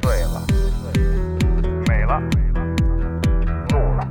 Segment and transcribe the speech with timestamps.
[0.00, 0.42] 醉了，
[1.86, 2.18] 美了，
[3.68, 4.08] 怒了，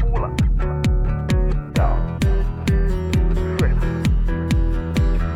[0.00, 0.30] 哭了，
[1.74, 1.96] 笑了，
[3.58, 3.76] 睡了，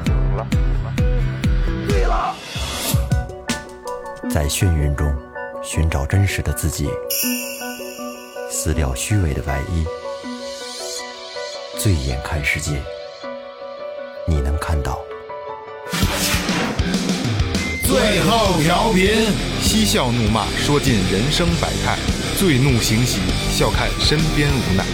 [0.05, 0.41] 醒了，
[1.88, 2.34] 醉了。
[4.30, 5.15] 在眩晕中
[5.62, 6.88] 寻找真实的自己，
[8.51, 9.84] 撕掉虚伪的外衣，
[11.78, 12.83] 醉眼看世界，
[18.61, 19.09] 调频，
[19.62, 21.97] 嬉笑怒骂，说尽人生百态；
[22.37, 23.21] 醉怒行喜，
[23.53, 24.84] 笑看身边无奈。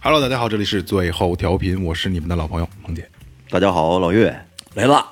[0.00, 3.06] Hello，大家好，这里是最后调频，我是你们的老朋友萌姐。
[3.50, 4.34] 大家好，老岳
[4.72, 5.06] 来了。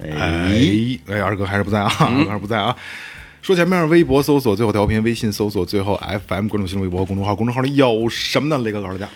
[0.00, 2.76] 哎，哎，二哥还是不在啊，二哥还是不在啊。
[3.42, 8.56] 说前面，微博搜索最后调频，微信搜索最后 FM，关注新浪微博公众号，公众号里有什么呢？
[8.62, 9.10] 雷哥告诉大家，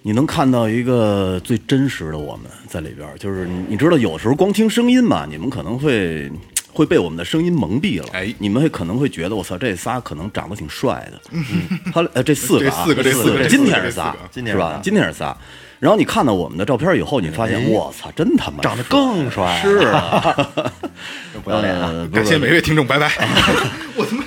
[0.00, 6.32] 你能看到一个最真实的我们在里边，就是你你知道，有时候光听声音吧，你们可能会
[6.72, 8.08] 会被我们的声音蒙蔽了。
[8.12, 11.20] 哎你们会可能会觉得我操，这仨可能长得挺帅的。
[11.32, 11.44] 嗯，
[11.92, 15.36] 他呃这四个啊，这四个这四个今天是仨今天是吧今天是仨。
[15.78, 20.50] 然后你看到我们的照片以后，你发现我操，真他妈长得更帅是啊，
[21.42, 22.06] 不要脸啊！
[22.12, 23.10] 感谢每位听众，拜拜。
[23.96, 24.26] 我他妈，哎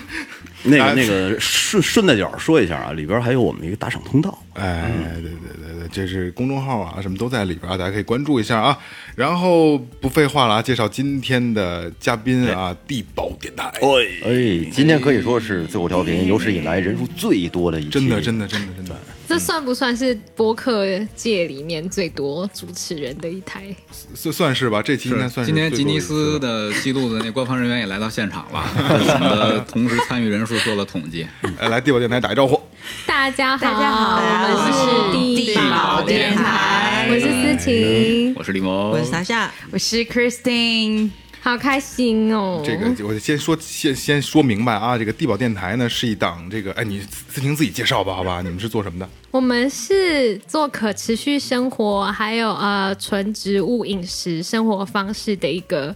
[0.63, 4.35] 那个那个顺顺带脚说一下啊，里边还有我们一个打赏通道。
[4.53, 5.31] 哎，对对，
[5.93, 8.77] 这是公众号啊，什么都在里边啊，大家可以关注一下啊。
[9.15, 13.71] 然后不废话了啊，介绍今天的嘉宾啊，地宝电台。
[14.23, 18.95] 哎，今天可以说是最后调频有史以来人数最多的一期，真的，真的，真的，真的，
[19.27, 23.63] 这算不算是播客界里面最多主持人的一台？
[24.15, 24.81] 算算是吧。
[24.81, 31.27] 这期应该算是今天吉尼斯的记录的那官方人员也来到现场了，我们的同时参与人数做了统计。
[31.59, 32.59] 哎，来地宝电台打一招呼。
[33.05, 41.09] 大家好，大家好我们是地宝电台我是思晴，我是李萌，我是莎夏，我是 Christine，
[41.41, 42.61] 好开心哦。
[42.65, 48.41] 这个我先说先先说明白啊，这个地宝电台呢是一档这个，哎，你自行自己介绍吧，好吧？
[48.43, 49.07] 你们是做什么的？
[49.31, 55.95] 我们是做可持续生活，还有呃纯植物饮食生活方式的一个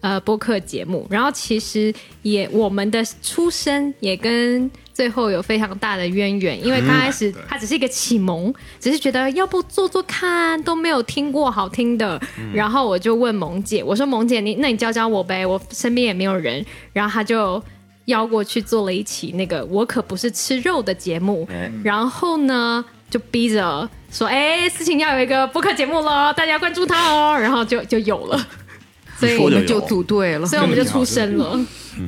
[0.00, 1.06] 呃播客节目。
[1.10, 1.92] 然后其实
[2.22, 12.18] 也我们的出身也跟最后有非常大的渊源，因为刚开始他只是一个启蒙，只是觉得要不做做看，都没有听过好听的。
[12.54, 16.64] 然后我就问萌姐，我说萌姐你那你教教我呗，我身边也没有人。
[16.94, 17.62] 然后他就。
[18.06, 21.44] 邀过去做了一期那个我可不是吃肉的节目，
[21.82, 28.46] 然后呢就逼着说，哎，事情要有一个播客节目了，大家关注他哦，然后就就有了，
[29.18, 30.46] 所以我们就组队了。
[30.46, 31.58] 所以我们就出生了。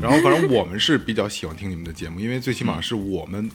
[0.02, 3.50] 然后反正我们是比较喜欢听你们的节目，因为最起码是我们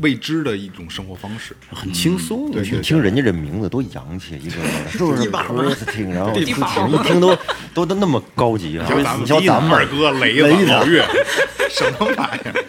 [0.00, 1.54] 未知的一种生活方式。
[1.70, 4.52] 很轻松，你听听人家这名字多洋气，一个
[4.90, 7.36] 是不是 Christine，然后思晴一听都
[7.74, 8.86] 都都那么高级啊！
[8.88, 11.04] 咱们你瞧咱们二哥雷子雷子老岳，
[11.68, 12.64] 什么玩意儿？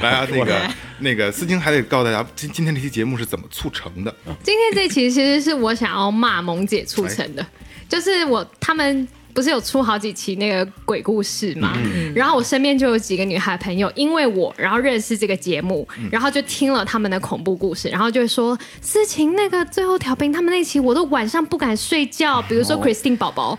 [0.00, 4.14] 来啊，那个那个思清还得告诉大家，今今天这期节目是怎么促成的？
[4.42, 7.46] 今天这期其实是我想要骂萌姐促成的，
[7.88, 9.08] 就是我他们。
[9.34, 11.76] 不是有出好几期那个鬼故事嘛？
[12.14, 23.58] 然后我身边就有几个女孩朋友，因为我然后认识这个节目，然后就听了他们的恐怖故事，然后就会说思晴那个最后调频他们那期我都晚上不敢睡觉，比如说 Christine 宝宝。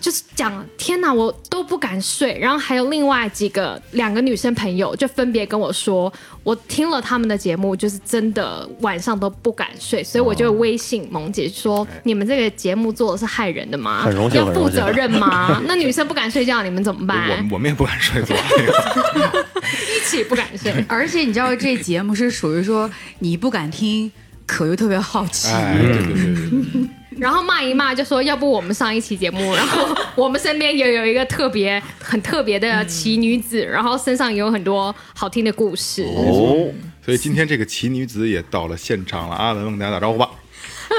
[0.00, 2.38] 就是讲天哪，我都不敢睡。
[2.38, 6.12] 然后还有另外几个两个女生朋友，就分别跟我说，
[6.42, 10.02] 我听了他们的节目，就是真的晚上都不敢睡。
[10.02, 14.02] 所以我就微信萌姐说，你们这个节目做的是害人的吗？
[14.02, 15.60] 很荣幸要负责任吗？
[15.66, 17.54] 那女生不敢睡觉，你们怎么我办我？
[17.54, 20.72] 我们也不敢睡， 一起不敢睡。
[20.88, 24.10] 而且你知道这节目是属于说你不敢听，
[24.46, 25.48] 可又特别好奇。
[25.48, 26.34] 哎，对对对对
[26.72, 26.88] 对，
[27.20, 36.02] 然后骂一骂，就说要不我们上一期节目，然后我们身边也有一个特别很特别的奇女子，然后身上也有很多好听的故事。
[36.02, 36.72] 哦，
[37.04, 39.52] 所以今天这个奇女子也到了现场了啊！
[39.52, 40.30] 文文跟大家打招呼吧。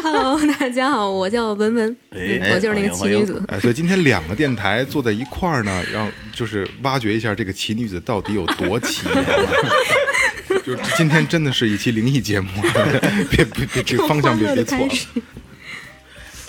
[0.04, 3.42] Hello，大家好，我叫文文，哎嗯我就是那个奇女子。
[3.48, 9.08] 哎，所以今天两个电台坐在一块儿呢，让就是挖掘一下这个奇女子到底有多奇。
[10.64, 12.48] 就是今天真的是一期灵异节目，
[13.32, 14.94] 别别别，这个方向别别错了。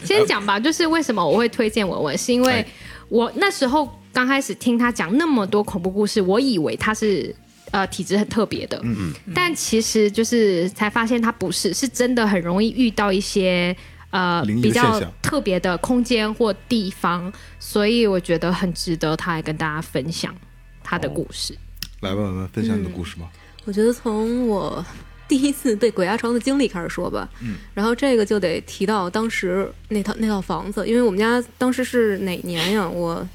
[0.05, 2.67] 先讲吧，就是为什么我会推荐文文，是因为哎。
[3.09, 7.35] 我那时候刚开始听他讲那么多恐怖故事，我以为他是
[7.71, 13.77] 呃体质很特别的，嗯嗯，但其实就是才发现他不是，是真的很容易遇到一些
[14.13, 20.35] 呃比较特别的空间或地方，所以我觉得很值得他来跟大家分享
[20.83, 21.55] 他的故事。
[22.01, 23.31] 来，文文分享你的故事吧。
[23.67, 24.83] 我觉得从我
[25.29, 27.29] 第一次被鬼压床的经历开始说吧。
[27.43, 32.89] 嗯，然后这个就得提到当时那套那套房子，因为我们家当时是哪年呀？
[32.89, 33.27] 我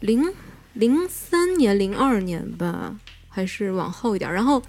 [0.00, 0.24] 零
[0.74, 2.94] 零三年、零二年吧，
[3.28, 4.32] 还是往后一点。
[4.32, 4.62] 然后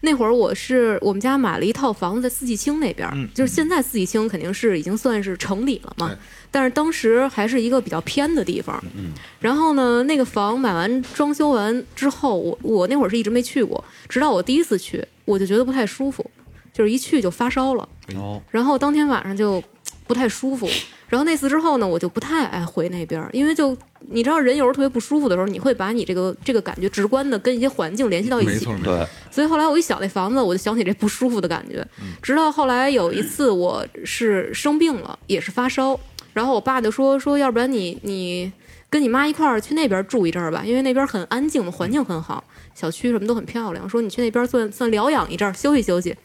[0.00, 6.16] 那会儿我是我们家买了一套房子在四季青那边就是现在四季青肯定是已经算是城里了嘛对，
[6.50, 8.82] 但是当时还是一个比较偏的地方。
[8.96, 16.28] 嗯，然后呢，那个房买完装修完之后，我我那会儿是一直没去过，直到我第一次去，我就觉得不太舒服，
[16.72, 19.62] 就是一去就发烧了，哦，然后当天晚上就
[20.06, 20.68] 不太舒服。
[21.08, 23.76] 然后那次之后呢，我就不太爱回那边儿，因为就
[24.10, 28.52] 你知道，人有时候特别不舒服的时候，你会把你这个这个感觉直观的跟一些环境联系到一起。
[28.52, 28.96] 没错，没错。
[28.96, 31.84] 对，所以后来我一想那房子，我就想起这不舒服的感觉。
[32.22, 35.98] 直到后来有一次我是生病了，也是发烧，
[36.32, 38.52] 然后我爸就说说，要不然你你
[38.88, 42.44] 跟你妈一块儿去那边住一阵儿吧，因为那边很安静嘛，环境很好，
[42.74, 43.88] 小区什么都很漂亮。
[43.88, 46.16] 说你去那边算算疗养一阵儿，休息休息，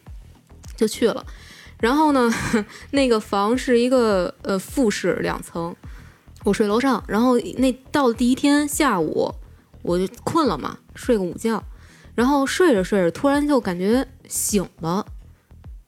[0.76, 1.26] 就去了。
[1.80, 2.34] 然后呢，
[2.92, 5.76] 那个房是一个呃复式两层，
[6.44, 7.04] 我睡楼上。
[7.08, 9.30] 然后那到了第一天下午，
[9.82, 11.62] 我就困了嘛，睡个午觉，
[12.16, 15.06] 然后睡着睡着，突然就感觉醒了，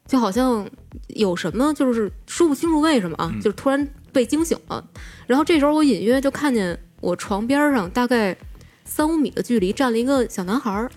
[0.06, 0.70] 就好像
[1.08, 4.86] 有什么就是说不清楚为什么啊，就是突然被惊醒了。
[5.26, 8.38] 然后这时候我隐约就看见我床边上大概
[8.88, 10.90] 三五米的距离站了一个小男孩儿，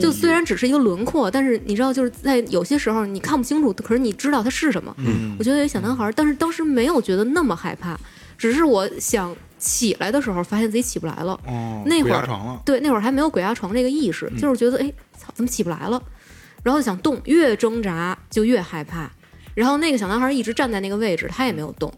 [0.00, 4.94] 就虽然只是一个轮廓，但是你知道，就是在有些时候你看不清楚，可是你知道他是什么。
[4.98, 7.98] 嗯我觉得有小男孩儿，但是当时没有觉得那么害怕，
[8.38, 11.38] 只是我想起来的时候，发现自己起不来了。
[11.46, 12.26] 哦，那会儿
[12.64, 16.00] 对，那会儿还没有鬼压床这个意识，就是觉得哎，操，怎么起不来了？
[16.62, 19.10] 然后想动，越挣扎就越害怕。
[19.54, 21.92] 然后那个小男孩一直站在那个位置，他也没有动。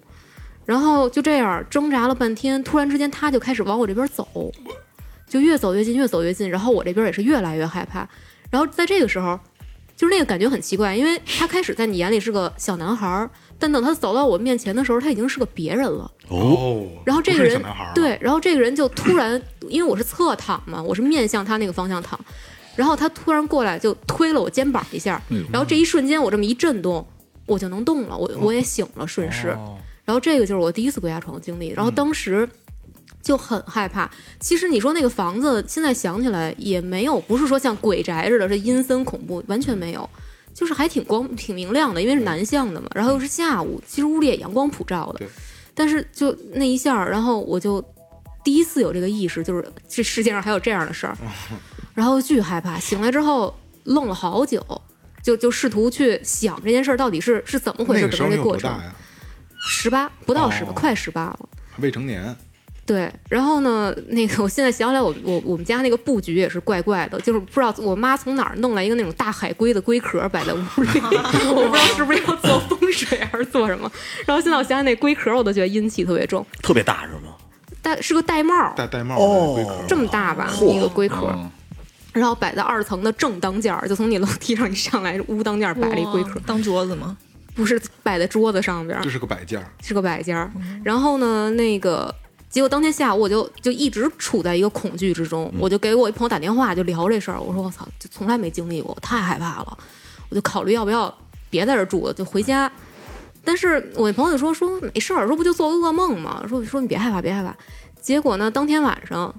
[0.64, 4.50] 然后就这样挣扎了半天，突然之间他就开始往我这边走，
[5.34, 6.48] 就越走越近，越走越近。
[6.48, 8.08] 然后我这边也是越来越害怕。
[8.52, 9.36] 然后在这个时候，
[9.96, 13.28] 就是那个感觉很奇怪，因为他开始在你眼里是个小男孩儿，
[13.58, 16.08] 但等他走到我面前的时候，他已经是个别人了。
[16.28, 22.16] 哦，然后这个人是小男孩，对，然后这个人就突然，因为我是侧躺嘛，我是面向他那个方向躺，
[22.76, 25.20] 然后他突然过来就推了我肩膀一下，
[25.52, 27.04] 然后这一瞬间我这么一震动，
[27.46, 29.48] 我就能动了，我我也醒了，顺势。
[29.48, 29.76] 哦
[30.06, 32.46] 然后这个就是我第一次鬼压床经历，然后当时
[33.24, 34.08] 就很害怕。
[34.38, 40.08] 其实你说那个房子，现在想起来也没有，不是说像鬼宅似的，是阴森恐怖，完全没有，
[40.52, 45.28] 就是还挺光挺明亮的，因为是南向的嘛，然后又是下午，其实屋里也阳光普照的对，
[45.74, 47.82] 但是就那一下儿，然后我就
[48.44, 51.16] 第一次有这个意识，就是这世界上还有这样的事儿，
[51.94, 53.52] 然后巨害怕，醒来之后
[53.84, 54.62] 愣了好久。
[55.22, 58.70] 就就试图去想这件事儿到底是是怎么回事，整个这过程。
[59.66, 61.48] 十八不到十八、哦快十八了。
[61.78, 62.36] 未成年，
[62.86, 70.88] 对，然后呢，那个我现在想起来我，我我们家那个布局也是怪怪的，就是不知道我妈从哪儿弄来一个那种大海龟的龟壳摆在屋里，
[71.48, 73.90] 我不知道是不是要做风水还是做什么。
[74.26, 77.34] 然后现在我想想那龟壳，我都觉得阴气特别重，特别大是吗？
[77.80, 81.50] 戴是个玳瑁，戴戴帽的龟壳，这么大吧，一个龟壳，哦
[82.12, 87.16] 然后摆在二层的正当间儿，就从你楼梯上一上来，屋当间儿摆了一龟壳，当桌子吗？
[87.56, 90.50] 不是摆在桌子上边儿这，是个摆件儿，是个摆件儿。
[90.84, 92.14] 然后呢，那个
[92.54, 99.78] 结果当天下午我就就一直处在一个恐惧之中，我就给我一朋友打电话就聊这事儿，我说我操，就从来没经历过，我太害怕了，
[100.28, 101.12] 我就考虑要不要
[101.50, 102.70] 别在这儿住了，就回家。
[103.42, 106.44] 但是我那朋友就说说没事儿，说不就做噩梦吗？
[106.48, 107.52] 说说你别害怕，别害怕。
[108.00, 109.34] 结果呢，当天晚上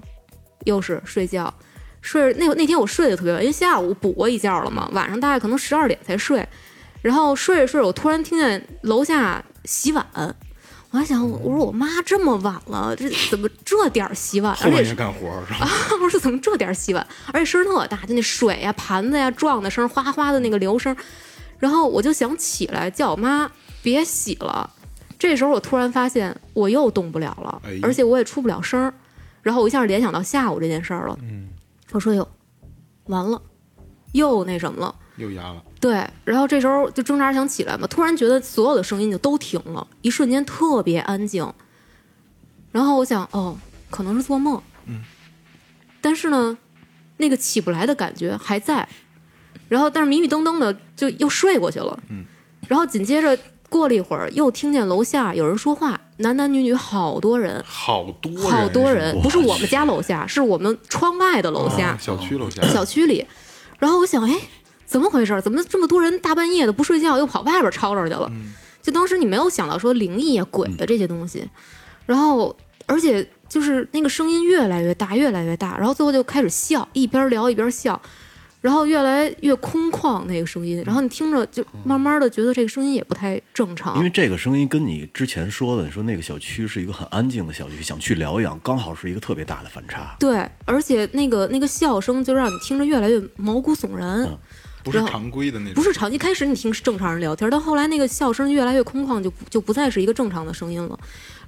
[0.66, 1.54] 又是睡觉，
[2.02, 6.46] 睡那那天我睡得特别晚，因为下午补过一觉了嘛，晚上大概可能十二点才睡。
[7.00, 10.06] 然后睡着睡着，我突然听见楼下洗碗，
[10.96, 14.54] 我还想，我说我妈这么晚了，这怎么这点儿洗碗？
[14.54, 15.66] 后半夜而且是干活儿是吧？
[15.66, 15.70] 啊，
[16.02, 17.06] 我说怎么这点儿洗碗？
[17.34, 20.96] 而且声儿特大，就那水呀、盘子呀撞的声儿，哗哗的那个流声。
[21.58, 23.50] 然后我就想起来叫我妈
[23.82, 24.70] 别洗了。
[25.18, 28.94] 这时候我突然发现我又动不了了哎，而且我也出不了声儿。
[29.42, 31.18] 然后我一下联想到下午这件事儿了。
[31.20, 31.48] 嗯，
[31.92, 32.26] 我说哟，
[33.08, 33.42] 完了，
[34.12, 34.94] 又那什么了。
[35.16, 41.50] 又压了，对，然后这时候就挣扎想起来嘛，突然觉得所有的声音就都停了，一瞬间特别安静。
[42.70, 43.56] 然后我想，哦，
[43.90, 45.02] 可能是做梦，嗯，
[46.02, 46.58] 但是呢，
[47.16, 48.86] 那个起不来的感觉还在，
[49.68, 52.24] 然后但是迷迷瞪瞪的就又睡过去了，嗯，
[52.68, 53.38] 然后紧接着
[53.70, 63.26] 过了一会儿，又听见楼下有人说话，男男女女好多人，好多人好多人，不是我们家楼下，是我们窗外的楼下，哦小区楼下，小区里。
[63.78, 64.34] 然后我想，哎，
[64.86, 65.38] 怎么回事？
[65.42, 68.30] 怎么这么多人大半夜的不睡觉，又跑外边吵吵去了？
[68.80, 71.46] 就当时你没有想到说灵异啊、鬼的这些东西，
[72.06, 78.00] 然后而且就是那个声音越来越大，越来越大，然后最后就开始笑，一边聊一边笑。
[78.62, 90.16] 然后越来越空旷那个声音，然后你听着就慢慢的觉得这个声音也不太正常，因为这个声音跟你之前说的，你说那个小区是一个很安静的小区，想去疗养，刚好是一个特别大的反差。
[90.18, 94.24] 对，而且那个那个笑声就让你听着越来越毛骨悚然。
[94.24, 94.36] 嗯
[94.86, 96.10] 不是常规的那种，不是常。
[96.10, 100.98] 一开始你听是正常人聊天，到后来那个笑声越来越空旷，就不就不再是一个正常的声音了。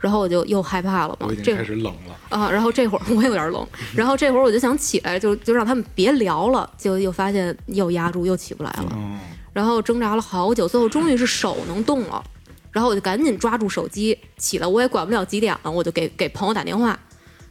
[0.00, 2.36] 然后我就又害怕了嘛我已，经这开始冷了。
[2.36, 8.88] 啊，然后这会儿我也有点冷， 然后这会儿我就想起来，就就让他们别聊了，就又发现又压住，又起不来了。
[8.92, 9.18] 哦，
[9.52, 12.22] 然后挣扎了好久，最后终于是手能动了，
[12.70, 16.96] 然后我就赶紧抓住手机起来，我也管不了几点了，我就给给朋友打电话，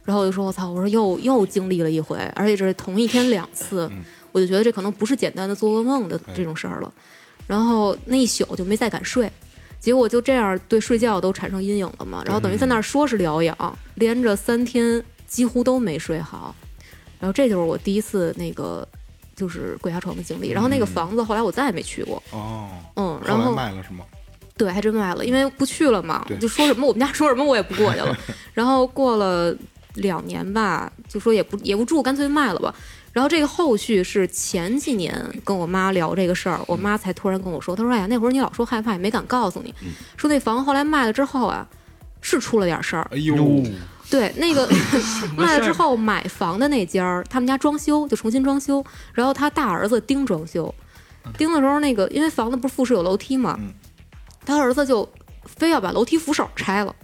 [0.04, 3.90] 然后我就说我操，我说又又经历了一回，而且这是同一天两次，
[4.32, 6.92] 我就觉得这可能不是简单的做噩梦的这种事儿了，
[7.46, 9.30] 然后那一宿就没再敢睡。
[9.80, 16.52] 结果就这样对睡觉都产生阴影了嘛，然后等于在那儿说是疗养，连着三天几乎都没睡好，
[17.20, 18.86] 然后这就是我第一次那个
[19.36, 20.50] 就是鬼压床的经历。
[20.50, 24.04] 然后那个房子后来我再也没去过，哦，嗯，然后卖了是吗？
[24.56, 28.18] 对，还真卖了，因为不去了嘛，就说什么我们家说什么我也不过去了。
[28.52, 29.54] 然后过了
[29.94, 32.74] 两年吧，就说也不也不住，干脆卖了吧。
[33.12, 35.12] 然后这个后续是前几年
[35.44, 39.74] 跟我妈聊这个事儿，我妈才突然跟我说，她说：“哎呀，那会儿你老说害怕，也没敢告诉你，
[40.16, 41.66] 说那房子后来卖了之后啊，
[42.20, 43.08] 是出了点事儿。
[43.10, 43.34] 哎呦，
[44.08, 44.68] 对，那个
[45.36, 50.72] 卖了之后买房的那家儿，他们家装修就重新装修，然后他大儿子盯装修，
[51.36, 53.72] 盯的时候那个因为房子不是复式有楼梯嘛，嗯
[54.46, 55.08] 他儿子就
[55.44, 56.94] 非要把楼梯扶手拆了。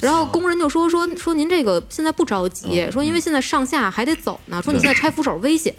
[0.00, 5.74] 然后工人就说说说您这个现在不着急，说因为现在上下还得走呢，说你现在拆扶手危险，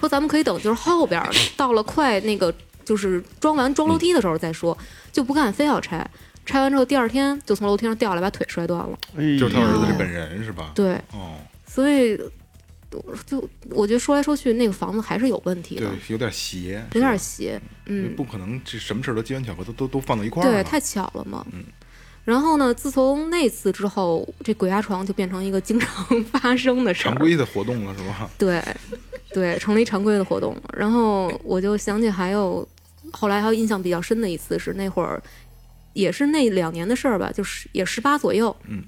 [0.00, 2.52] 说咱们可以等就是后边儿到了快那个
[2.84, 4.76] 就是装完装楼梯的时候再说，
[5.12, 6.08] 就不干非要拆。
[6.46, 8.98] 拆完之后第二天就从楼梯上掉下来，把腿摔断了。
[9.38, 10.72] 就是他儿子这本人是吧？
[10.74, 12.18] 对，哦，所以
[13.26, 17.60] 就我觉得说来说去，那个房子还是有问题对的，，有点邪，有点邪。
[17.84, 21.46] 嗯，不可能这什么事儿都机缘巧合都都都放到一块儿对，太巧了嘛。
[21.52, 21.62] 嗯
[22.28, 27.12] 然后呢，自从那次之后，这鬼压床就变成一个经常 发生的事儿。
[27.12, 28.28] 常规的活动了是吧？
[28.36, 28.62] 对，
[29.32, 30.54] 对，成了一常规的活动。
[30.76, 32.68] 然后我就想起还有
[33.12, 35.22] 后来还有印象比较深的一次是那会儿，
[35.94, 38.54] 也是那两年的事儿吧，就是也十八左右。
[38.66, 38.84] 嗯，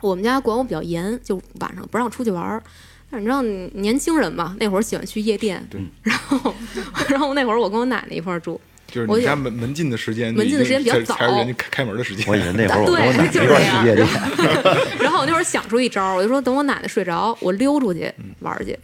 [0.00, 2.60] 我们家管我比较严，就晚上不让出去玩儿。
[3.08, 3.42] 但是你知道，
[3.80, 5.64] 年轻人嘛，那会儿喜欢去夜店。
[5.70, 5.80] 对。
[6.02, 6.52] 然后，
[7.08, 8.60] 然后那会儿我跟我奶奶一块儿住。
[8.92, 12.24] 就是我家门门禁的时间，门禁的时间比较早是人家开开门的时间。
[12.28, 13.84] 我以为那会儿 我对跟我奶就是这样
[15.00, 18.78] 然后我那会儿想出一招儿，我就说等我奶奶睡着，我溜出去玩儿去。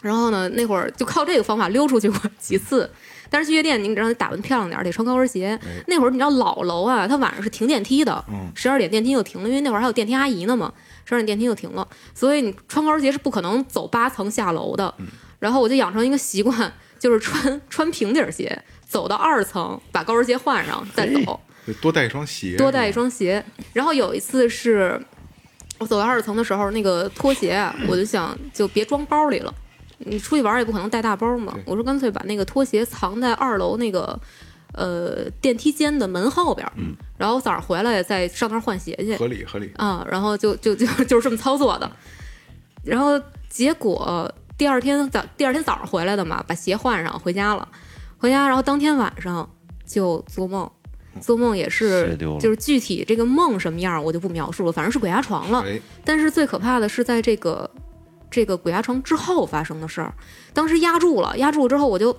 [0.00, 2.88] 然后呢，那会儿就靠这个方法溜出去过 几次。
[3.28, 5.58] 但是去夜店，你让你打扮漂亮点儿，得穿高跟鞋。
[5.88, 10.72] 那会儿你知道老楼啊，它晚上是停电梯的，十二点电梯就停了，因为那会儿还有电梯阿姨呢嘛，
[11.04, 14.94] 十二点电梯就停了，所以你穿高跟鞋是不可能走八层下楼的。
[15.40, 18.56] 然后我就养成一个习惯，就是穿穿平底儿鞋，
[18.88, 21.40] 走到二层把高跟鞋换上再走。
[21.66, 23.44] 对多带一双鞋，多带一双鞋。
[23.72, 25.00] 然后有一次是
[25.78, 29.52] 我走到二层的时候，那个拖鞋啊，我就想就别装包里了。
[29.98, 34.16] 你出去玩也不可能带大包嘛，我说干脆把那个拖鞋藏在二楼那个
[34.74, 36.72] 呃电梯间的门后边儿，
[37.16, 39.72] 然后早上回来再上那儿换鞋去合理合理。
[39.76, 41.90] 啊，然后就就就就是这么操作的。
[42.84, 47.66] 然后结果第二天早第二天早上回来的嘛，把鞋换上回家了，
[48.18, 49.48] 回家然后当天晚上
[49.84, 50.70] 就做梦。
[51.18, 55.64] 做梦也是就是具体这个梦什么样我就不描述了，反正是鬼压床了。
[55.66, 57.70] 哎，但是最可怕的是在这个
[58.30, 60.12] 这个鬼压床之后发生的事儿。
[60.52, 62.14] 当时压住了，压住了之后我就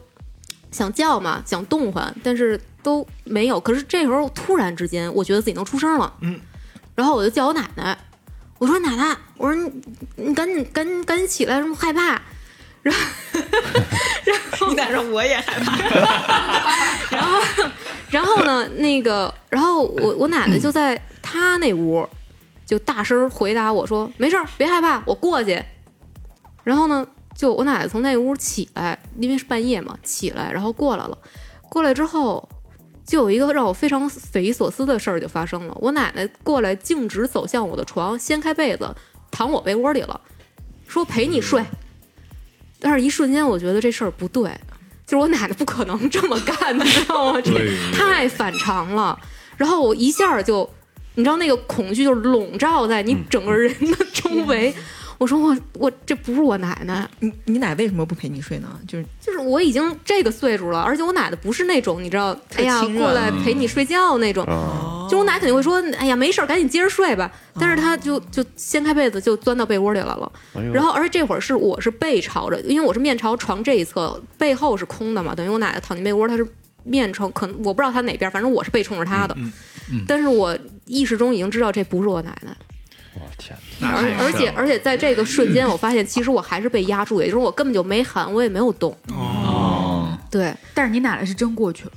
[0.72, 3.60] 想叫嘛，想动唤，但是都没有。
[3.60, 6.40] 可是这时候突然之间，我觉得自己能出声了，嗯，
[6.96, 7.96] 然后我就叫我奶奶，
[8.58, 9.72] 我说奶奶，我说你
[10.16, 12.20] 你赶紧赶紧赶紧起来，什么害怕？
[12.84, 15.78] 你奶说我也害怕，
[17.10, 17.42] 然后，
[18.10, 22.08] 然后呢，那个，然后我我奶奶就在她那屋，
[22.66, 25.62] 就大声回答我说：“没事儿，别害怕，我过去。”
[26.64, 31.18] 然后呢，就我奶奶从那屋起来，因为是半夜嘛，起来，然后过来了。
[31.70, 32.48] 过来之后，
[33.06, 35.78] 就有一个让我非常匪夷所思的事儿就发生了。
[35.80, 38.94] 我奶奶过来，径直走向我的床，掀开被子，
[39.32, 40.20] 躺我被窝里了，
[40.88, 41.64] 说陪你睡。
[42.80, 44.52] 但是，一瞬间我觉得这事儿不对，
[45.06, 47.42] 就是我奶奶不可能这么干的，你知道吗？
[47.42, 47.52] 这
[47.94, 49.18] 太反常了。
[49.56, 50.70] 然后我一下就，
[51.16, 54.74] 你知道那个恐惧就笼罩在你整个人的周围。
[55.18, 58.68] 我说我我这不是我奶奶，你你奶为什么不陪你睡呢？
[58.88, 64.44] 就是就是我已经这个岁数了，而且我奶奶不是那种你知道，哎呀过来陪你睡觉那种。
[64.46, 67.32] 哦就我奶肯定会说，哎呀，没事儿，赶紧接着睡吧。
[67.58, 70.30] 但是她就就掀开被子就钻到被窝里来了。
[70.74, 76.46] 然后，而且这会儿是我是背朝着，因为我是面朝床这一侧，背后是空的嘛，等于我奶奶躺进被窝，她是
[76.84, 79.34] 面冲，可能我不知道她哪边，反正我是背冲着她的。
[80.06, 82.54] 但是我意识中已经知道这不是我奶奶。
[83.20, 88.96] 我天那而而且而且在这个瞬间，我发现其实我还是被压住，也就是我根本就没喊，我也没有动。
[89.10, 91.92] 哦，对，但是你奶奶是真过去了，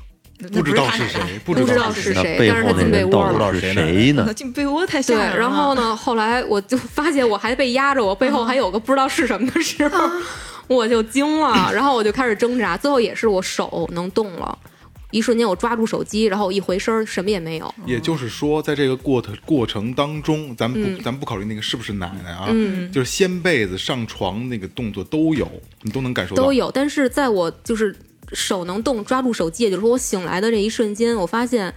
[0.53, 2.37] 不知道是谁，不不知道道是谁。
[2.39, 3.39] 但是他进被窝了。
[3.39, 4.33] 到底是谁呢？
[4.35, 5.37] 进 被窝太吓，人了。
[5.37, 10.09] 然后呢，后来我就发现我还被压着，我背后还有个不知道是什么的时候，
[10.67, 14.59] 我就惊了，然后我就开始挣扎，最后也是我手能动了。
[15.11, 17.75] 一瞬间，我抓住手机，然后我一回身儿，什么也没有。
[17.87, 25.51] 也就是说，在这个过程过程当中，咱们不、嗯咱们不考虑那个是不是奶奶啊，嗯就是掀被子、上床那个动作都有，
[25.83, 26.45] 你都能感受到。
[26.45, 27.95] 都有，但是在我就是
[28.33, 31.75] 手能动，抓住手机，也就是说我醒来的这一瞬间，我发现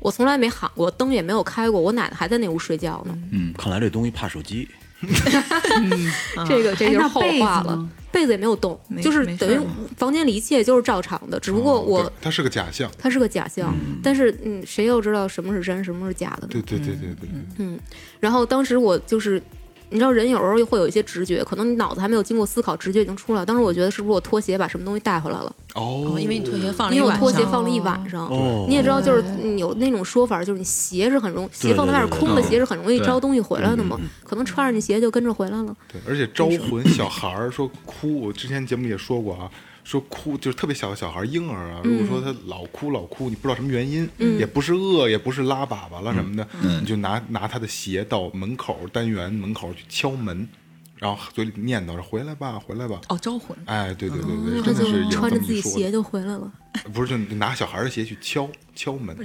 [0.00, 3.16] 我从来没喊过，灯也没有开过，我奶奶还在那屋睡觉呢。
[3.30, 4.68] 嗯看来这东西怕手机。
[6.46, 7.88] 这个这就是后话了。
[8.10, 9.58] 被子也没有动，就是等于
[9.96, 12.88] 房间里一切就是照常的，只不过我对它是个假象。
[12.96, 16.48] 它是个假象，但是嗯，谁又知道什么是真，什么是假的呢？
[16.48, 17.76] 对对对对对对，嗯，
[18.20, 19.42] 然后当时我就是，
[19.90, 23.46] 你知道人有时候会有一些直觉，可能你脑子还没有经过思考，直觉已经出来了。
[23.46, 25.54] 当时我觉得是不是我拖鞋把什么东西带回来了？
[25.74, 28.26] 哦哦，因为你拖鞋放了因为我一晚上拖鞋放了一晚上。
[28.28, 35.76] 哦你也知道，就是嗯有那种说法，就是你鞋是很容易鞋放在外面空的鞋是很容易招东西回来的嘛，可能穿上你鞋就跟着回来了。
[35.92, 39.50] 对，而且招魂小孩儿说哭，我之前节目也说过啊，
[39.84, 46.48] 说哭就是特别小的小孩婴儿啊，如果说他老哭老哭，你不知道什么原因，也不是饿，也不是拉粑粑了什么的，
[46.80, 50.48] 你就拿拿他的鞋到门口单元门口去敲门，
[50.96, 52.98] 然后嘴里念叨着回来吧，回来吧。
[53.08, 53.56] 哦，招魂。
[53.66, 55.78] 哎，对对对对，他真的是有就穿着自己这么一说的。
[55.78, 56.50] 鞋就回来了。
[56.92, 59.16] 不是就拿小孩的鞋去敲敲门，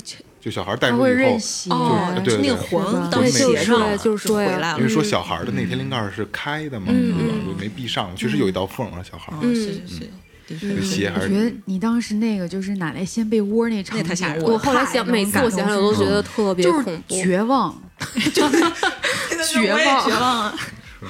[0.41, 4.77] 就小孩带出去以后，认鞋，哦，对对那个对魂到对鞋上了，就是说回来了。
[4.77, 4.89] 因为。
[4.89, 7.17] 说小孩的那天灵盖是开的嘛，嗯。
[7.17, 7.33] 对吧？
[7.47, 9.31] 就没闭上，确实有一道缝啊，小孩。
[9.31, 10.09] 儿嗯，是是
[10.57, 17.15] 是，的确这鞋还我觉得你当时那个就是奶奶掀被窝那场景，那太吓人了我后来想，每次我想想我都觉得特别就是恐怖。
[17.15, 17.81] 绝望，
[18.33, 20.55] 绝望，绝望 啊！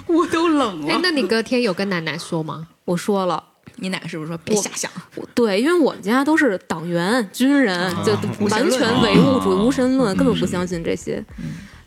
[0.07, 0.99] 我都冷哎了，。
[1.01, 2.67] 那你隔天有跟奶奶说吗？
[2.85, 3.43] 我说了，
[3.77, 4.91] 你奶奶是不是说别瞎想？
[5.33, 8.13] 对，因为我们家都是党员、军人，就
[8.45, 11.23] 完全唯物主义、无神论，根本不相信这些。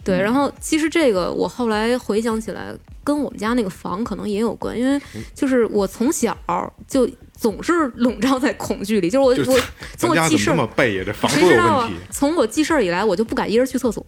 [0.04, 5.00] 对，然后其实这个我后来回想起来，跟我们家那个房可能也有关，因为
[5.32, 6.36] 就是我从小
[6.88, 7.08] 就
[7.42, 9.58] 总是笼罩在恐惧里，就是我就我
[9.98, 11.02] 从我记事儿么背呀？
[11.04, 11.96] 这房都有谁知道啊问题。？
[12.08, 14.06] 从我记事儿以来，我就不敢一人去厕所，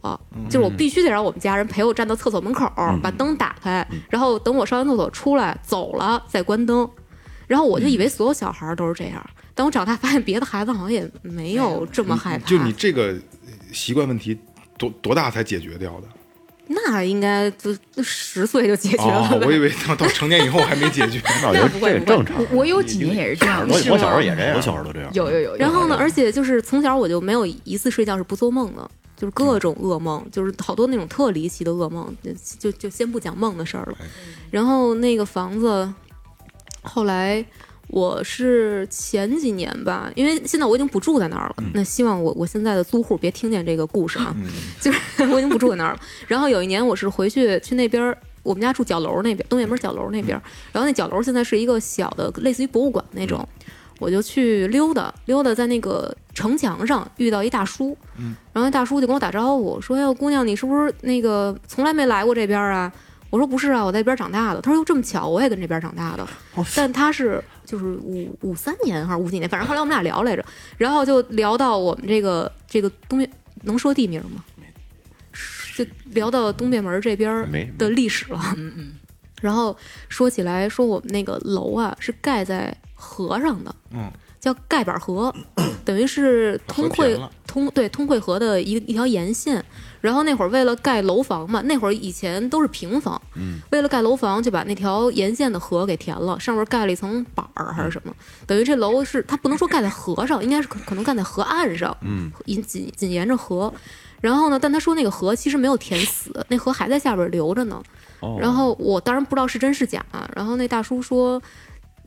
[0.48, 2.70] 就是我必须得让我们家人陪我站到厕所门口，
[3.02, 6.88] 把灯打开，然后等我上完厕所出来走了再关灯。
[7.48, 9.20] 然后我就以为所有小孩儿都是这样，
[9.52, 12.46] 但我长大发现别的孩子好像也没有这么害怕。
[12.46, 13.18] 就你这个
[13.72, 14.38] 习惯问题，
[14.78, 16.06] 多多大才解决掉的？
[16.66, 21.20] 那应该就就十岁就解决了哦，我以为到到成年以后还没解决。
[21.42, 22.38] 那我觉得这个正常。
[22.38, 25.10] 我我有几年也是这样，我我小时候也这样，我小时候都这样。
[25.12, 25.56] 有有有有。
[25.56, 33.98] 然后呢，而且就是从小我就没有一次睡觉是不做梦的，就是各种噩梦，就是好多那种特离奇的噩梦，就就就先不讲梦的事儿了。
[34.50, 35.92] 然后那个房子，
[36.82, 37.44] 后来
[37.94, 41.54] 我是前几年吧，因为现在我已经不住在那儿了。
[41.72, 44.34] 那希望我我现在的租户别听见这个故事啊，
[44.82, 44.98] 就是
[45.30, 46.00] 我已经不住在那儿了。
[46.26, 48.18] 然后有一年我是回去去那边儿。
[48.42, 50.38] 我们家住角楼那边，东北门角楼那边，
[50.70, 53.48] 然后那角楼现在是一个小的，类似于博物馆那种，
[53.98, 57.96] 我就去溜达溜达，在那个城墙上遇到一大叔，
[58.52, 62.92] 然后那大叔就跟我打招呼说：“哎呦，姑娘，你是不是那个从来没来过这边啊？”
[63.34, 66.24] 我说：“不是啊，我在这边长大的。”他说：“哟，这么巧，我也跟这边长大的。
[66.76, 70.44] ”但他是就是五五三年还是五几年，反正后来我们俩聊来着，
[70.78, 73.28] 然后就聊到我们这个这个东边，
[73.62, 74.44] 能说地名吗？
[75.76, 78.40] 就聊到东便门这边没的历史了。
[78.56, 78.92] 嗯嗯。
[79.40, 79.76] 然后
[80.08, 85.34] 说起来，说我们那个楼啊是盖在河上的，嗯，叫盖板河，
[85.84, 89.64] 等于是通惠通对通惠河的一一条沿线。
[90.04, 98.14] 然后那会儿为了盖楼房嘛，那会儿以前都是平房，嗯，为了盖楼房就把那条沿线的河给填了，上面盖了一层板儿还是什么，
[98.46, 103.72] 等于这楼是它不能说盖在河上，应该是可可能盖在河岸上，嗯，紧紧紧沿着河。
[104.20, 107.82] 然后呢，但他说那个河其实没有填死，那河还在下边流着呢。
[108.20, 111.40] 哦然后我当然不知道是真是假、啊，然后那大叔说，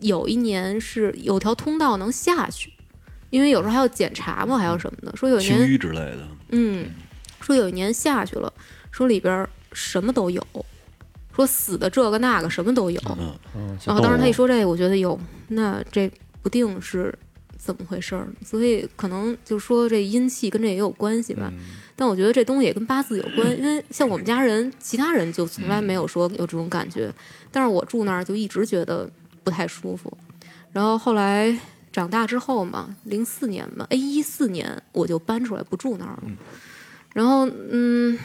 [0.01, 2.71] 有一年是有条通道能下去，
[3.31, 5.15] 因为有时候还要检查嘛，还要什么的。
[5.17, 6.87] 说有一清年，淤之类的，嗯，
[7.47, 8.51] 说有一年下去了，
[8.91, 10.45] 说里边儿什么都有，
[11.33, 13.01] 说死的这个那个什么都有。
[13.55, 17.17] 嗯然后当时他一，说这个，我觉得有，那这不定是
[17.57, 21.49] 怎么回事儿，所以可能就说这阴气跟这也有关系吧。
[21.95, 27.09] 但我觉得这东西也跟八字有关，因为像我们家人，其他人就从来没有说有这种感觉，
[27.49, 29.09] 但是我住那儿就一直觉得
[29.45, 30.11] 不太舒服。
[30.73, 31.57] 然后后来
[31.93, 36.23] 长大之后嘛，零四年嘛，哎，一四年我就搬出来不住那儿了。
[37.17, 38.15] 然后嗯，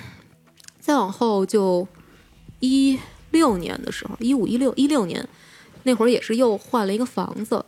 [0.78, 1.88] 再往后就
[2.60, 2.98] 一
[3.30, 5.26] 六年的时候，一五一六一六年
[5.84, 7.64] 那会儿也是又换了一个房子，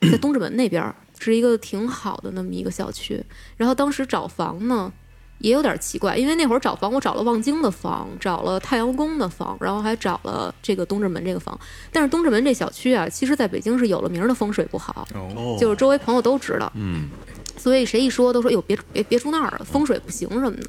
[0.00, 3.22] 在东直门那边儿是一个挺好的那么一个小区。
[3.58, 4.90] 然后当时找房呢。
[5.38, 11.58] 也有点奇怪，因为那会儿找房，我找了望京的房，找了太阳宫的房，然后还找了这个东直门这个房。
[11.90, 17.08] 但是东直门这小区啊，其实在北京是有了名儿的风水不好，哦，就是周围朋友都知道，嗯，
[17.56, 20.68] 所以谁一说都说哟别别别住那儿了，风水不行什么的。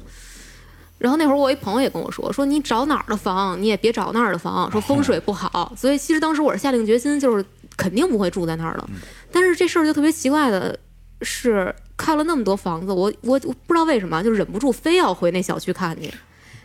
[0.98, 5.72] 然后那会儿我一朋友也跟我说，说你找哪儿的房你也别找那儿的房，说风水不好。
[5.76, 7.44] 所以其实当时我是下定决心，就是
[7.76, 8.88] 肯定不会住在那儿了。
[9.30, 10.78] 但是这事儿就特别奇怪的
[11.20, 16.08] 是，看了那么多房子，我我我不知道为什么就忍不住非要回那小区看去。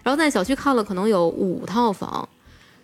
[0.03, 2.29] 然后在小区看了可能有五套房，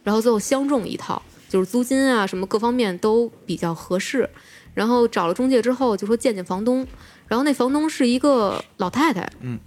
[0.03, 4.29] 然后最后相中一套，就是租金啊什么各方面都比较合适。
[4.73, 6.85] 然后找了中介之后，就说见见房东，
[7.27, 9.59] 然后那房东是一个老太太，嗯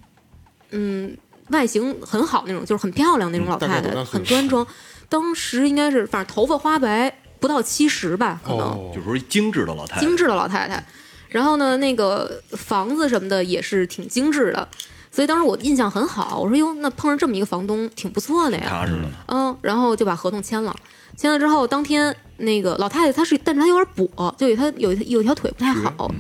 [0.71, 1.17] 嗯，
[1.51, 4.67] 外形很好那种，就是很漂亮那种老太太，很端庄。
[5.09, 8.61] 当时应该是反正头发花白，不到七十吧，可能。
[8.61, 10.85] 哦就是说精致的老太太，精致的老太太。
[11.31, 14.69] 然后呢，那个房子什么的也是挺精致的，
[15.11, 16.39] 所以当时我印象很好。
[16.41, 18.67] 我说哟，那碰上这么一个房东挺不错的呀。
[18.69, 20.75] 踏实的，嗯，然后就把合同签了。
[21.17, 26.11] 签了之后，当天那个老太太她是，但是她有点跛，就有她有一有一条腿不太好，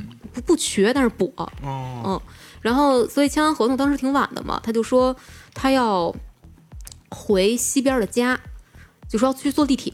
[0.40, 1.31] 不不瘸，但是跛。
[1.37, 2.20] 哦，嗯，
[2.61, 5.16] 然后所以签完合同，当时挺晚的嘛，他就说
[5.55, 6.14] 他要
[7.11, 8.38] 回西边的家，
[9.09, 9.92] 就说要去坐地铁。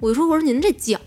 [0.00, 0.98] 我就说我说您这脚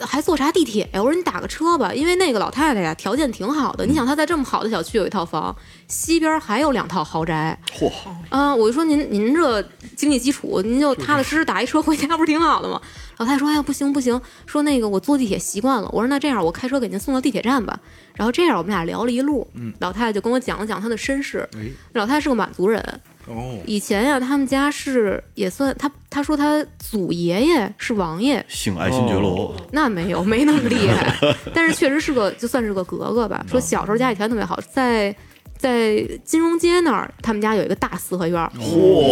[0.00, 1.02] 还坐啥地铁呀？
[1.02, 5.54] 我说你打个车吧，因为那个老太太呀条件挺好的，你想她在这么好的小区有一套房，
[5.88, 7.58] 西边还有两套豪宅。
[7.72, 7.90] 嚯，
[8.28, 9.62] 啊、我就说您您这
[9.96, 12.80] 经济基础，您就踏踏实实打一车回家，不是挺好的吗？
[13.18, 17.78] 老太太说：“哎呀，不行不行，说那个我坐地铁习惯了。”我说：“那这样，我开车给您送到地铁站吧。”
[18.14, 19.46] 然后这样我们俩聊了一路，
[19.80, 21.48] 老太太就跟我讲了讲她的身世。
[21.56, 31.14] 哎，老太太是个满族人，哦，以前呀，他们家是也算他他说他祖爷爷是王爷，姓爱新觉罗，那没有没那么厉害，
[31.54, 33.44] 但是确实是个就算是个格格吧。
[33.48, 35.14] 说小时候家里条件特别好，在
[35.58, 38.50] 在金融街那儿，他们家有一个大四合院儿，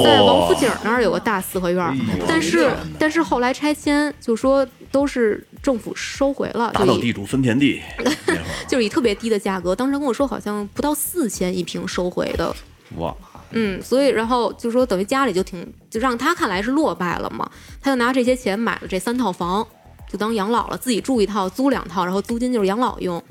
[0.04, 1.94] 在王府井那儿有个大四合院儿，
[2.26, 7.82] 但是但是后来拆迁，就说都是政府收回了，就以打倒地主分田地，
[8.68, 12.54] 就是以特别低的价格，当时跟我说好像不到四千一平收回的，
[12.96, 13.12] 哇，
[13.50, 19.66] 嗯，所以然后就说等于家里就挺，就让他看来是落败了嘛，他就拿这些钱买了这三套房，
[20.10, 23.22] 就当养老了，自己住一套，租两套，然后租金就是养老用。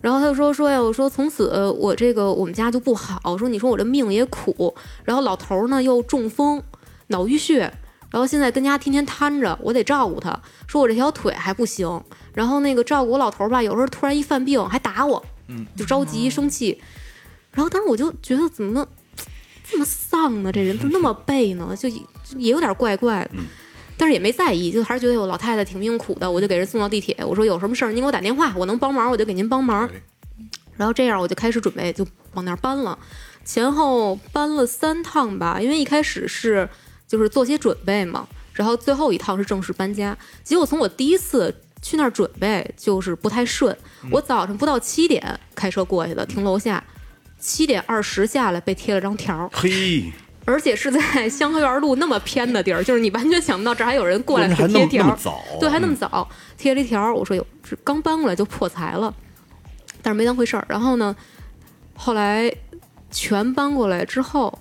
[0.00, 4.74] 然后他就说说呀，我说从此呃我这个我们家就不好，说你说我这命也苦，
[5.04, 6.62] 然后老头儿呢又中风，
[7.08, 7.60] 脑淤血，
[8.10, 12.00] 然后现在跟家天天瘫着，我得照顾他，说我这条腿还不行，
[12.34, 15.24] 然后那个照顾我老头儿吧，有时候突然一犯病还打我，
[15.74, 16.80] 就着急生气，
[17.52, 18.86] 然后当时我就觉得怎么
[19.68, 20.52] 这么丧呢？
[20.52, 21.74] 这人怎么那么背呢？
[21.76, 21.88] 就
[22.36, 23.30] 也有点怪怪的。
[23.98, 27.16] 但是也没在意，就还是觉得有老太太挺命苦的，我就给人送到地铁。
[27.24, 29.88] 我说有什么事儿您给我打电话，我能帮忙我就给您帮忙。
[30.76, 32.98] 然后这样我就开始准备就往那儿搬了，
[33.42, 36.68] 前后搬了三趟吧，因为一开始是
[37.08, 40.16] 就是做些准备嘛，然后最后一趟是正式搬家。
[40.44, 43.74] 结果从我第一次去那儿准备就是不太顺，
[44.10, 46.84] 我早上不到七点开车过去的，停楼下，
[47.38, 50.12] 七点二十下来被贴了张条儿，嘿，
[50.44, 55.18] 而且是在香河园路那么偏的地儿，就是你完全想不到这儿还有人过来 贴条
[55.60, 56.28] 对，还那么早。
[56.56, 59.14] 贴了一条儿，我说有，是刚搬过来就破财了，
[60.02, 60.64] 但是没当回事儿。
[60.68, 61.14] 然后呢，
[61.94, 62.52] 后来
[63.10, 64.58] 全搬过来之后，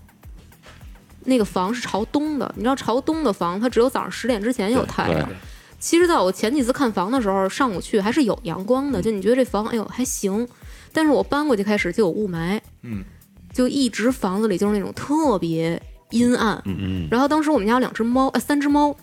[1.23, 5.29] 那个房是朝东的，你知道朝东的房它只有早上十点之前有太阳。
[5.79, 10.47] 其实，在我前几次看房的时候，上午去还是有阳光的，就你觉得这房哎呦还行，
[10.95, 13.03] 但是我搬过去开始就有雾霾，嗯，
[13.51, 15.79] 就一直房子里就是那种特别
[16.11, 18.95] 阴暗，嗯嗯，然后当时我们家有两只猫，呃，三只猫，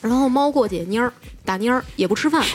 [0.00, 1.12] 然后猫过去蔫儿
[1.44, 2.46] 打蔫儿，也不吃饭，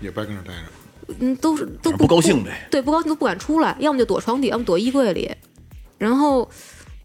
[0.00, 1.14] 也不爱跟这儿待着。
[1.20, 5.30] 嗯，都是都不高兴呗，对，不高兴都不敢出来，要么就躲床底，要么躲衣柜里，
[5.98, 6.48] 然后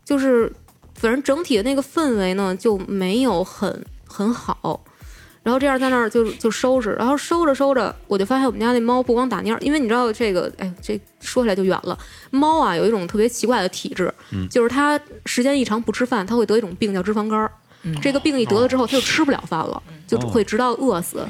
[0.06, 0.50] 就是
[0.96, 4.82] 反正整体的那个氛围呢就没有很很好。
[5.44, 11.98] 然后这样在那儿就就收拾，然后收着收着，我就发现我们家那猫不光打蔫儿，因为你知道这个，哎，这说起来就远了。
[12.30, 14.14] 猫啊有一种特别奇怪的体质，
[14.50, 17.52] 就是它时间一长不吃饭，它会得一种病叫脂肪肝儿。
[18.00, 21.26] 这个病一得了之后，它就吃不了饭了，就会直到饿死。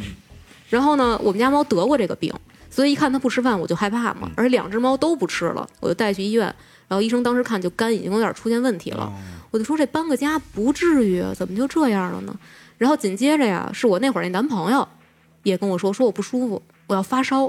[0.70, 2.34] 然后呢，我们家猫得过这个病，
[2.70, 4.30] 所以一看它不吃饭，我就害怕嘛。
[4.36, 6.54] 而且两只猫都不吃了，我就带去医院。
[6.90, 9.10] 然后医生当时看就肝已经有点出现问题了，
[9.52, 12.36] 我就说这搬个家不至于啊，怎么就这样了呢？
[12.82, 14.88] 然后紧接着呀，是我那会儿那男朋友
[15.44, 17.44] 也跟我说，说我不舒服，我要发烧。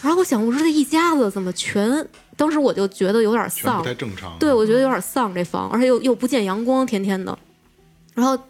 [0.00, 2.06] 然后我想，我说这一家子怎么全？
[2.36, 4.38] 当时我就觉得有点丧不太，正常。
[4.38, 7.36] 对，我觉得有点丧这房，而且又又不见阳光，天天的。
[8.14, 8.40] 然后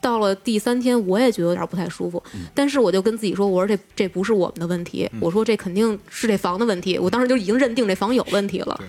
[0.00, 2.22] 到了第三天，我也觉得有点不太舒服，
[2.54, 8.88] 但是我就跟自己说，我说这这不是我们的问题，我说这肯定是这房的问题，我当时就已经认定这房有问题了对。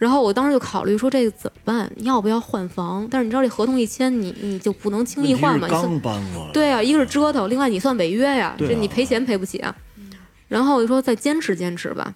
[0.00, 3.06] 然后我当时就考虑说这个怎么办，要不要换房？
[3.10, 8.56] 但是你知道这合同一签，你你就不能轻易换嘛，你算刚搬过来，对啊，一个是折腾，另外你算违约呀，啊。
[8.58, 9.76] 这你赔钱赔不起啊。
[10.48, 12.14] 然后我就说再坚持坚持吧。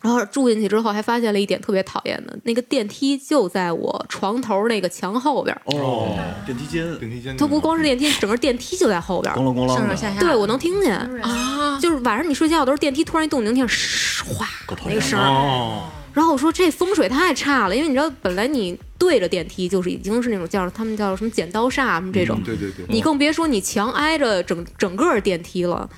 [0.00, 7.36] 然后住进去之后，还发现了一点特别讨厌的，那个电梯就在我床头那个墙后边，哦，电梯间，电梯间。
[7.36, 9.32] 它不光是电梯，整个电梯就在后边。
[9.34, 14.44] 咣啷咣啷，上上下下，对，我能听见，啊，就是晚上你睡觉的时候，电梯突然一动，你能听见唰
[14.88, 15.24] 那个声儿。
[15.24, 25.88] 哦，然后我说这风水太差了，因为你知道本来你对着电梯就是已经是那种叫他们叫什么剪刀煞什么这种，对对对，你更别说你墙挨着整整个电梯了。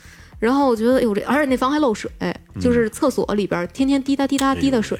[0.40, 2.10] 然后我觉得，哎呦这，而且那房还漏水，
[2.60, 4.98] 就是厕所里边天天滴答滴答滴的水。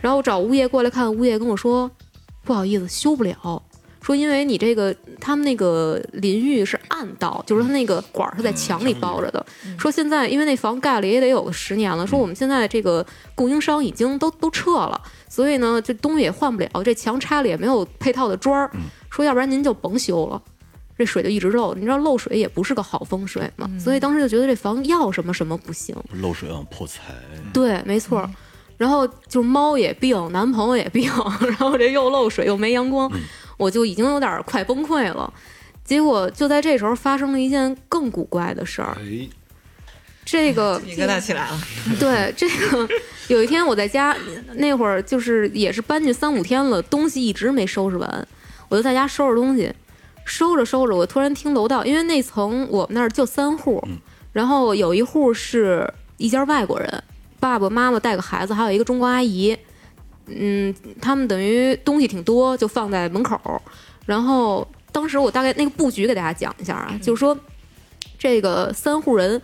[0.00, 1.88] 然后我找物业过来看，物业跟我说，
[2.44, 3.62] 不好意思，修不了。
[4.02, 9.44] 说因为你这个他们那个淋浴是暗道，就是它那个管儿是在墙里包着的。
[9.78, 18.70] 说现在因为那房盖了也得有个十年了，说我们现在这个供应商已经都都撤了，所以呢这东西也换不了，这墙拆了也没有配套的砖儿。
[19.10, 20.40] 说要不然您就甭修了。
[20.96, 25.96] 这水就一直漏，你知道漏水也不是个好风水嘛，所以当时就觉得这房要什么什么不行。
[26.20, 27.14] 漏水要，破财，
[27.54, 28.28] 对，没错。
[28.76, 31.10] 然后就猫也病，男朋友也病，
[31.40, 33.10] 然后这又漏水又没阳光，
[33.60, 35.32] 我就已经有点快崩溃了。
[35.84, 39.28] 结果就在这时候发生了一件更古怪的事儿，哎，
[40.24, 41.60] 这个鸡皮疙瘩起来了。
[41.98, 42.88] 对，这个
[43.28, 44.16] 有一天我在家
[44.54, 48.28] 那会儿，就是也是搬去三五天了，东西一直没收拾完，
[48.68, 49.72] 我就在家收拾东西，
[50.24, 53.82] 收着收着，我突然听楼道，因为那层我们那儿就三户，
[54.32, 57.02] 然后有一户是一家外国人，
[57.40, 59.58] 爸爸妈妈带个孩子，还有一个中国阿姨，
[60.34, 63.40] 嗯，他们等于东西挺多，就放在门口，
[64.06, 67.38] 然后当时我大概那个布局给大家讲一下啊，就是说
[68.18, 69.40] 这个三户人。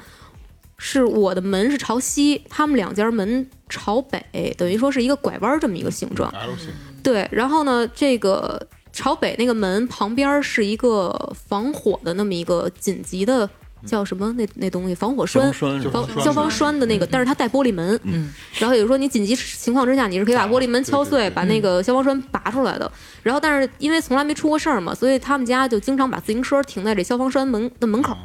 [0.79, 6.31] 是我的门是朝西，他们两家门朝北，等于说是一个拐弯儿这么一个形状。
[6.33, 6.69] L 型，
[7.03, 8.61] 对，然后呢，这个
[8.93, 13.49] 朝北那个门旁边是一个防火的那么一个紧急的
[13.85, 15.53] 叫什么那那东西防火栓。
[15.53, 22.91] 消防栓是吧防消防栓的那个，但是它带玻璃门，嗯，然后也就是说你紧急情况之下，你是可以把玻璃门敲碎，把那个消防栓拔出来的。
[23.23, 28.17] 然后，但是因为从来没出过事儿嘛，所以他们家就经常把自行车停在这消防栓门的门口，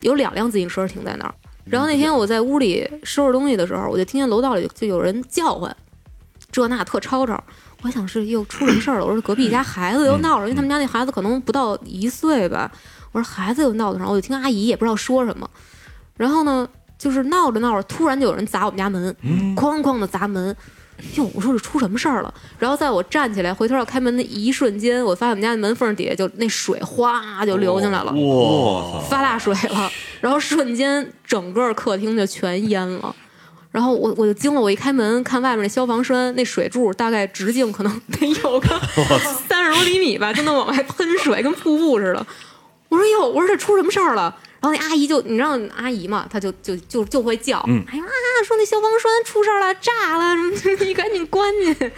[0.00, 1.34] 有两辆自行车停在那儿。
[1.64, 5.74] 然后那天我在屋里收拾东西的时候，我就听见楼道里就有人叫唤，
[6.52, 7.42] 这那特吵吵。
[7.82, 9.04] 我想是又出什么事儿了？
[9.04, 12.70] 我说隔壁家孩子又闹了，因为他们家那孩子可能不到一岁吧。
[13.16, 15.48] 我说孩子又闹腾上，我就听阿姨也不知道说什么。
[16.18, 19.16] 然后呢，就是闹着闹着，突然就有人砸我们家门，
[19.56, 20.54] 哐哐的砸门。
[21.14, 22.34] 哟，我说这出什么事儿了？
[22.58, 28.12] 然后在我站起来回头要开门的一瞬间，我发现我们家的门缝底下就那水哗就流进来了。
[28.12, 33.14] 哇，发大水了， 然后瞬间整个客厅就全淹了。
[33.70, 38.68] 然后我我就惊了，我一开门看外面那消防栓那水柱大概直径可能 得有个
[39.46, 42.26] 三十多厘米吧，就能往外喷水，跟瀑布似的。
[42.88, 44.34] 我说哟，我说这出什么事儿了？
[44.60, 51.92] 然后那阿姨就你知道阿姨嘛，她就就就就会叫，哎呀啊，说那消防栓出事儿了，炸了，什 么你赶紧关去。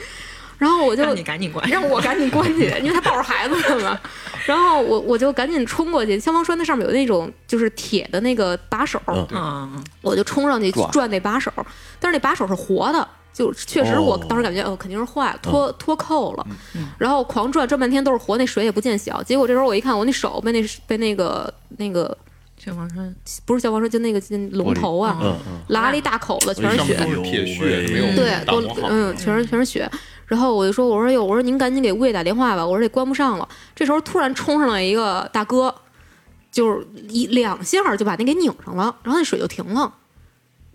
[0.58, 4.00] 然后我就让你赶紧关让我赶紧关去，因为他抱着孩子呢嘛。
[4.44, 9.70] 然后我我就赶紧冲过去，消防栓那上面有那种就是铁的那个把手，嗯啊，
[10.02, 11.52] 我就冲上去转转那把手，
[12.00, 16.44] 但是那把手是活的，就确实我哦当时感觉哦肯定是坏了，脱脱扣了，
[16.98, 19.22] 然后狂转转半天都是活，那水也不见小。
[19.22, 22.18] 结果这时候我一看，我那手被那被那个那个
[22.56, 23.14] 消防栓
[23.46, 26.96] 不是消防栓，就那个就龙头啊，嗯嗯，拉了一大口子，全是血。
[28.16, 28.88] 对，都打磨好。
[28.90, 29.88] 嗯，全是全是血。
[30.26, 33.48] 然后我就说，我说哟，我说您赶紧给物业打电话吧，我说这关不上了。
[33.76, 35.72] 这时候突然冲上来一个大哥，
[36.50, 39.94] 就是一两下就把那给拧上了，然后那水就停了。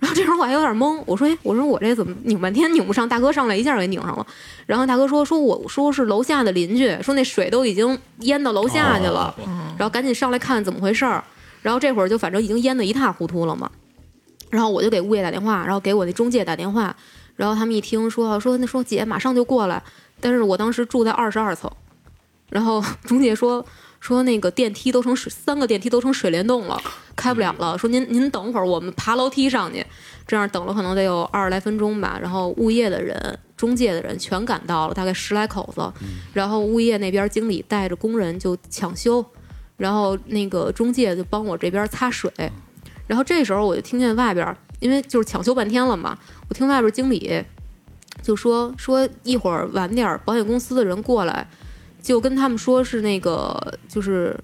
[0.03, 3.07] 然后这时候我还有点懵，我说，哎，我说我这怎么拧半天拧不上？
[3.07, 4.27] 大哥上来一下给拧上了。
[4.65, 9.33] 然后大哥说，说我说是楼下的邻居，说那水都已经淹到楼下去了，
[9.77, 11.23] 然后赶紧上来看怎么回事儿。
[11.61, 13.71] 然后这会儿就反正已经淹得一塌糊涂了嘛。
[14.49, 16.93] 然后我就给物业打电话，然后给我那中介打电话，
[17.37, 19.81] 然后他们一听说说那说姐马上就过来，
[20.19, 21.71] 但是我当时住在二十二层，
[22.49, 23.65] 然后中介说
[24.03, 26.77] 说那个电梯都成水，三个电梯都成水帘洞了，
[27.15, 27.77] 开不了了。
[27.77, 29.85] 说您您等会儿，我们爬楼梯上去。
[30.27, 32.19] 这样等了可能得有二十来分钟吧。
[32.21, 35.89] 然后物业的人、中介的人全赶到了，大概十来口子。
[36.33, 39.25] 然后物业那边经理带着工人就抢修，
[39.77, 42.29] 然后那个中介就帮我这边擦水。
[43.07, 46.17] 然后这时候我就听见外边，因为就是抢修半天了嘛，
[46.49, 47.41] 我听外边经理
[48.21, 51.47] 就说说一会儿晚点儿保险公司的人过来，
[52.03, 54.37] 就跟他们说是那个就是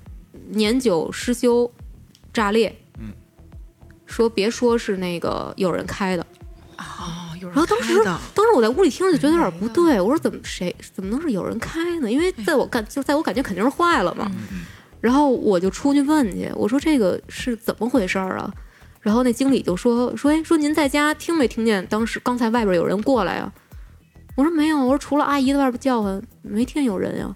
[0.50, 1.70] 年久失修
[2.34, 3.12] 炸裂，嗯，
[4.06, 6.26] 说别说是那个有人开的。
[6.78, 7.94] 哦，有人然后当时
[8.34, 12.10] 当时我在屋里听着就觉得有点不对，我说怎么谁怎么能是有人开呢？
[12.10, 14.32] 因为在我感就在我感觉肯定是坏了嘛。
[15.02, 18.50] 然后我就出去问去，我说这个是怎么回事儿啊？
[19.02, 23.52] 然后那经理就说说哎说您在家听没听见当时刚才外边有人过来啊？
[24.36, 27.36] 我说没有，我说除了阿姨在外边叫唤，没听见有人呀。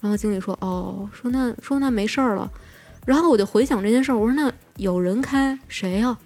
[0.00, 2.50] 然后经理说哦，说那说那没事儿了。
[3.06, 6.16] 然后我就回想这件事儿，我说那有人开谁呀？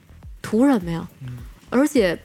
[0.43, 1.09] 图什么呀？
[1.71, 2.19] 而且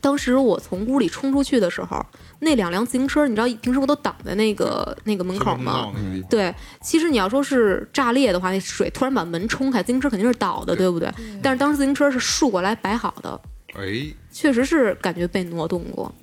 [0.00, 2.04] 当时我从屋里冲出去的时候，
[2.38, 5.92] 那两辆自行车，你知道平时不都挡在那个那个门口吗？
[6.28, 11.12] 对，其实你要说是炸裂的话，那水突然把门冲开，自行车肯定是倒的，对不对？
[11.42, 13.40] 但是当时自行车是竖过来摆好的，
[13.74, 16.14] 哎，确实是感觉被挪动过。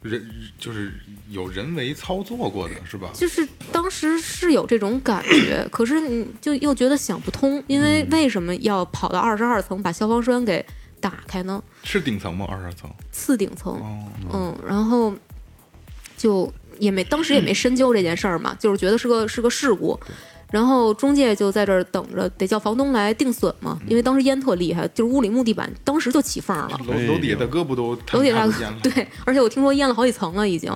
[0.00, 0.24] 人
[0.58, 0.92] 就是
[1.32, 3.10] 有人为操作过的是吧？
[3.14, 10.64] 就是当时是有这种感觉， 可是你就又觉得想不通，因为为什么要跑到二十二层把消防栓给
[11.00, 11.62] 打开呢？
[11.84, 12.46] 是顶层吗？
[12.50, 12.90] 二十二层？
[13.10, 15.12] 次顶层，哦，嗯，然后
[16.16, 19.98] 就也没当时也没深究这件事儿嘛，就是觉得是个是个事故。
[20.50, 26.78] 然后中介就在这儿等着，得叫房东来定损嘛，因为当时烟特厉害，就是屋里木地板当时就起缝了。
[26.86, 28.70] 楼楼底下的胳膊都楼底下？
[28.84, 30.70] 对，而且我听说淹了好几层了，已经。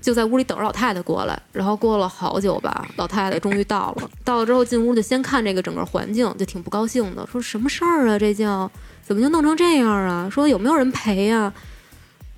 [0.00, 4.10] 就在屋里等着老太太过来，然后过了好久吧，老太太终于到了。
[4.24, 8.18] 到了之后进屋就先看这个整个环境，就挺不高兴的，说什么事儿啊？
[8.18, 8.70] 这叫
[9.02, 10.28] 怎么就弄成这样啊？
[10.30, 11.52] 说有没有人陪呀、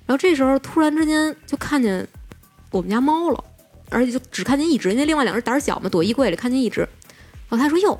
[0.05, 2.07] 然后这时候突然之间就看见
[2.71, 3.43] 我们家猫了，
[3.89, 6.87] 而且就只看见一只，因为另外两只胆儿小嘛，躲衣柜里看见一只。
[7.49, 7.99] 老太太说：“哟，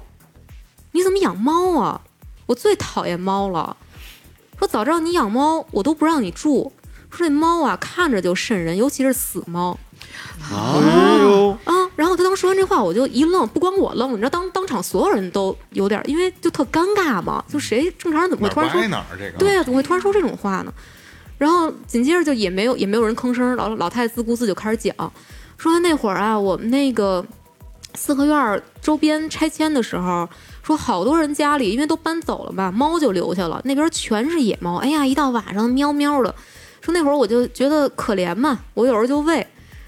[0.91, 2.01] 你怎么养猫啊？
[2.47, 3.77] 我最讨厌猫了。
[4.57, 6.71] 说早知道你养猫，我都不让你住。
[7.11, 9.77] 说这猫啊，看着就瘆人，尤其是死猫
[10.51, 11.73] 哎呦，啊。
[11.95, 19.37] 然后他当时说完这话，我就一愣，不光我愣，你知道当当场所有人都有点儿，因为就特尴尬嘛，就谁正常人怎么会突然说挨哪儿这个？
[19.37, 20.73] 对啊，怎么会突然说这种话呢？
[21.37, 24.95] 然后紧接着就也没有也没有人吭声，老老太太自顾自就开始讲，
[25.57, 27.23] 说那会儿啊，我们那个
[27.93, 30.27] 四合院儿周边拆迁的时候，
[30.63, 36.33] 说好多人家里因为都搬走了嘛，猫就留下了，那边全是野猫，哎呀，一到晚上喵喵的。
[36.81, 39.45] 说那会儿我就觉得可怜嘛，我有时候就喂。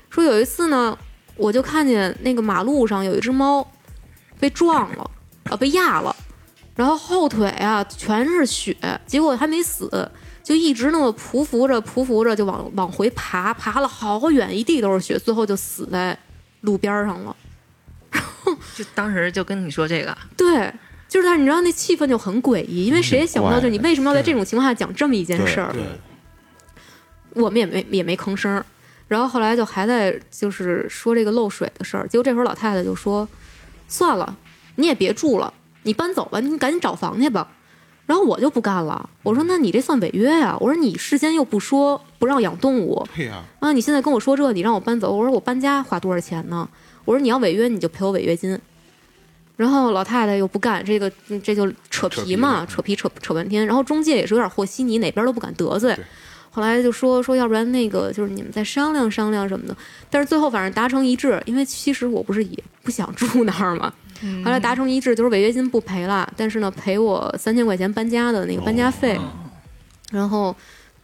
[0.09, 0.97] 说有一次呢，
[1.35, 3.67] 我就看见那个马路上有一只猫
[4.39, 5.11] 被撞了，
[5.45, 6.15] 啊，被压了。
[6.75, 8.75] 然后后腿啊全是血，
[9.05, 10.09] 结果还没死，
[10.43, 16.17] 就一直那么匍匐着匍匐着就往往回爬，爬了好远，一地都是血，最后就死在
[16.61, 17.35] 路边上了。
[18.75, 20.71] 就当时就跟你说这个，对，
[21.07, 25.71] 就是但是你知道那气氛就很诡异，因为谁也想不到，就是你为什么要在这种情况下讲这么一件事儿？
[25.71, 25.81] 对，
[27.35, 28.65] 我们也没也没吭声儿。
[29.07, 33.27] 然后后来就还在就是说这个漏水的事儿，结果这会儿老太太就说
[33.87, 34.35] ：“算了，
[34.75, 37.47] 你也别住了，你搬走吧，你赶紧找房去吧。”
[38.05, 46.67] 然后我就不干了，我说：“那你这算违约呀、我说：“你事先又不说不让养动物对呀，啊，你现在跟我说这，你让我搬走，我说我搬家花多少钱呢？
[47.05, 48.57] 我说你要违约你就赔我违约金。”
[49.55, 53.65] 然后老太太又不干，这个嗯这就扯皮嘛，扯皮扯扯半天。
[53.65, 56.03] 然后中介也是有点和稀泥，哪边都不敢得罪对。
[56.55, 59.75] 后来就说说，要不然那个就是你们再商量商量什么的。
[60.07, 63.91] 但是最后反正达成一致，因为其实我不是也不想住那儿嘛。
[64.45, 69.19] 后来达成一致，就是违约金不赔了，但是呢赔我三千块钱搬家的那个搬家费。
[70.11, 70.55] 然后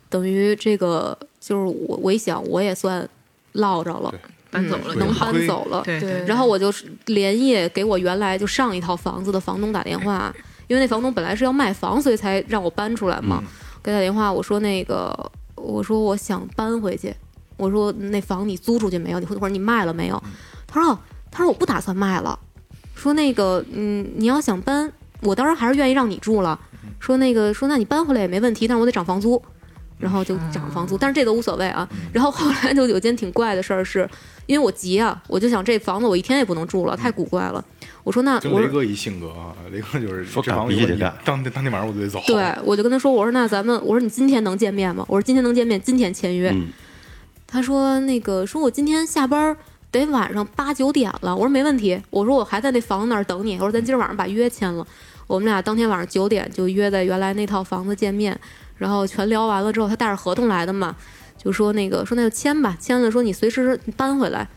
[0.07, 3.09] 等于这个就是我我一想，我也算
[3.53, 4.13] 落着了，
[4.51, 5.81] 搬走了嗯能搬走了。
[5.83, 6.71] 对对然后我就
[7.07, 10.31] 连夜给我原来就上一套房子的房东打电话，
[10.67, 13.43] 因为那房东本来是要卖房，所以才让我搬出来嘛。
[13.81, 15.31] 给他打电话，我说那个，
[15.61, 17.15] 我说我想搬回去，
[17.57, 19.19] 我说那房你租出去没有？
[19.19, 20.21] 你或者你卖了没有？
[20.67, 20.99] 他说哦
[21.31, 22.39] 他说我不打算卖了，
[22.95, 24.91] 说那个嗯你要想搬，
[25.21, 26.59] 我当然还是愿意让你住了。
[26.99, 29.41] 说那个说那你搬回来也没问题，但是我得涨房租。
[29.97, 31.85] 然后就涨房租，但是这都无所谓啊。
[32.13, 34.09] 然后后来就有件挺怪的事儿，是
[34.45, 37.61] 因为我急啊，我就想这房子我一天也不能住了，太古怪了。
[38.09, 42.19] 我说那我雷哥一性格啊，雷哥就是说这干房子有问题必须得干当天当天晚上我就得走。
[42.25, 45.05] 对，我就跟他说，我说那咱们，我说你今天能见面吗？
[45.07, 46.49] 我说今天能见面，今天签约。
[46.49, 46.69] 嗯
[47.45, 49.55] 他说那个说我今天下班
[49.91, 54.83] 得晚上八九点了，我说没问题，我说我还在那房子那儿等你，我说咱今儿晚上把约签了。
[55.27, 58.35] 我们俩当天晚上九点就约在原来那套房子见面，
[58.77, 60.95] 然后全聊完了之后，他带着合同来的嘛，
[61.37, 64.47] 就说那个说那就签吧，签了说你随时搬回来。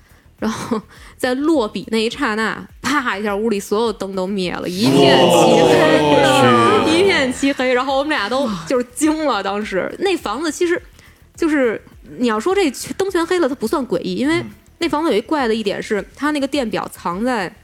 [0.42, 0.82] 然后
[1.16, 7.72] 在落笔那一刹那，啪一下，屋里所有灯都灭了，一片漆黑， 一片漆黑。
[7.72, 10.82] 然后我们俩都就是惊了，当时那房子其实
[11.36, 11.80] 就是
[12.18, 12.68] 你要说这
[12.98, 14.44] 灯全黑了，它不算诡异，因为
[14.78, 17.54] 那房子有一怪的一点是，它那个电表藏在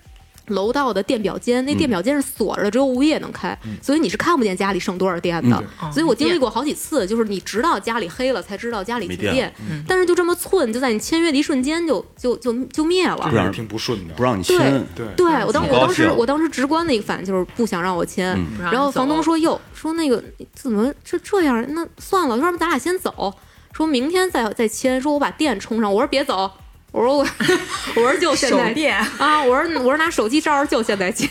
[0.49, 5.65] 楼道的电表间，那电表间是锁着的，只有物业能开，所以你是看不见家里剩多少电的。
[5.93, 9.35] 所以我经历过好几次，就是你直到家里黑了才知道家里停没电。
[9.35, 9.55] 电，
[9.87, 13.29] 但是就这么寸，就在你签约的一瞬间就就就就灭了。
[13.31, 13.39] 这。
[13.39, 15.45] 还是挺不顺的，不让你对签，对对。
[15.45, 20.23] 我当我当时我当时直观的一个反应就是不想让我签，然后房东说哟说那个
[20.53, 21.65] 怎么这这样？
[21.75, 23.33] 那算了，说要不咱俩先走，
[23.73, 25.93] 说明天再再签，说我把电充上。
[25.93, 26.51] 我说别走，
[26.99, 27.23] 我说我
[27.95, 28.75] 我说就现在
[29.19, 31.31] 啊，我说我说拿手机照着就现在签，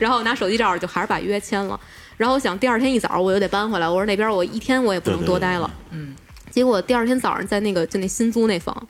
[0.00, 1.78] 然后拿手机照着就还是把约签了。
[2.16, 5.70] 然后我想第二天一早我又得搬回来，我说那边我一天我也不能对对对多待了。
[5.92, 6.16] 嗯，
[6.50, 8.88] 结果第二天早上在那个就那新租那房，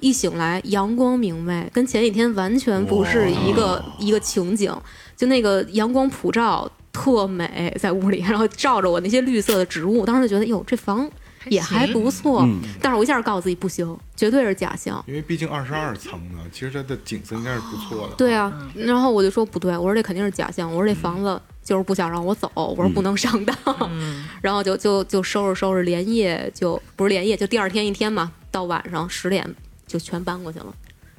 [0.00, 4.76] 一醒来阳光明媚，跟前几天完全不是一个一个情景，
[5.16, 11.08] 就那个阳光普照特美，在屋里，然后照着我那些绿色的植物，当时就觉得哟这房
[11.48, 15.02] 也还不错，嗯但是我一下告诉自己不行，绝对是假象。
[15.06, 18.14] 因为毕竟二十二层呢，其实它的景色应该是不错的。
[18.16, 23.56] 对啊，然后我就说不对，我说这肯定是假象，我说这房子就是不想让我走，我说不能上当，
[24.42, 29.48] 然后就就就收拾收拾，连夜就不是连夜，就第二天一天嘛，到晚上十点
[29.86, 30.66] 就全搬过去了。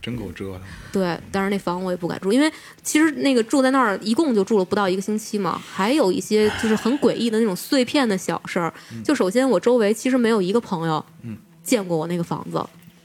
[0.06, 0.62] 真够折腾。
[0.92, 2.52] 对，但是那房我也不敢住，因为
[2.84, 8.72] 其实那个住在那儿一共就住了不到一个星期嘛，还有一些就是很诡异的那种碎片的小事儿。
[9.04, 12.60] 就首先我周围其实没有一个朋友嗯见过我那个房子，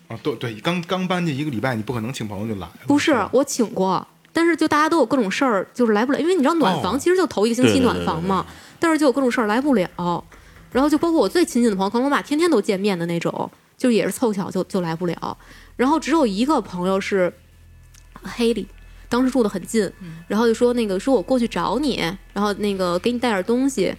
[0.08, 2.72] 啊，对对，刚刚搬进一个礼拜，你不可能请朋友就来了。
[2.86, 8.44] 不是我请过，但是就大家都有各种事儿，就是来不了，因为你知道暖房哦其实就头一个星期对对对暖房嘛，
[8.78, 10.24] 但是就有各种事儿来不了，
[10.70, 15.36] 然后就包括我最亲近的朋友，可能我们俩天天都见面的那种，就也是凑巧就就来不了，
[15.80, 17.32] 然后只有一个朋友是
[18.22, 18.68] 黑里。
[19.08, 19.90] 当时住的很近，
[20.28, 21.96] 然后就说那个说我过去找你，
[22.32, 23.92] 然后那个给你带点东西，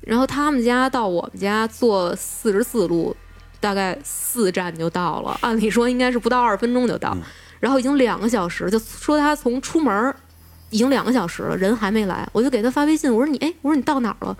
[0.00, 3.14] 然后他们家到我们家坐四十四路，
[3.60, 7.16] 大概四站就到了， 按理说应该是不到二十分钟就到，
[7.60, 10.16] 然后已经两个小时，就说他从出门儿
[10.70, 14.36] 已经两个小时了，人还没来，我就给他发微信，我说你哎，我说你到哪儿了？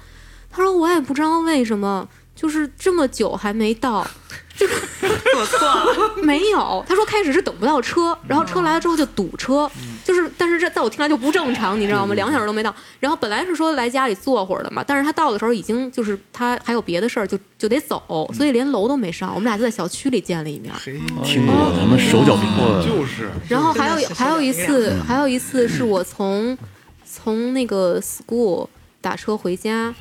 [0.50, 2.08] 他说我也不知道为什么，
[2.40, 4.06] 就是这么久还没到，
[4.60, 6.84] 我错了， 没有。
[6.88, 9.68] 他说开始是等不到车，然后车来了之后就堵车，
[10.04, 12.14] 就是但是这在我听来就不正常，你知道吗？
[12.14, 12.72] 两个小时都没到。
[13.00, 19.30] 然后本来是说来家里坐会儿的嘛，但是他到的时候已经就是他还有别的事儿，就就得走，所以连楼都没上。
[19.34, 20.72] 我们俩就在小区里见了一面。
[20.80, 22.86] 嘿，听过他们手脚冰凉。
[22.86, 26.56] 就是然后还有还有一次，还有一次是我从
[27.04, 28.68] 从那个 school
[29.00, 29.92] 打车回家，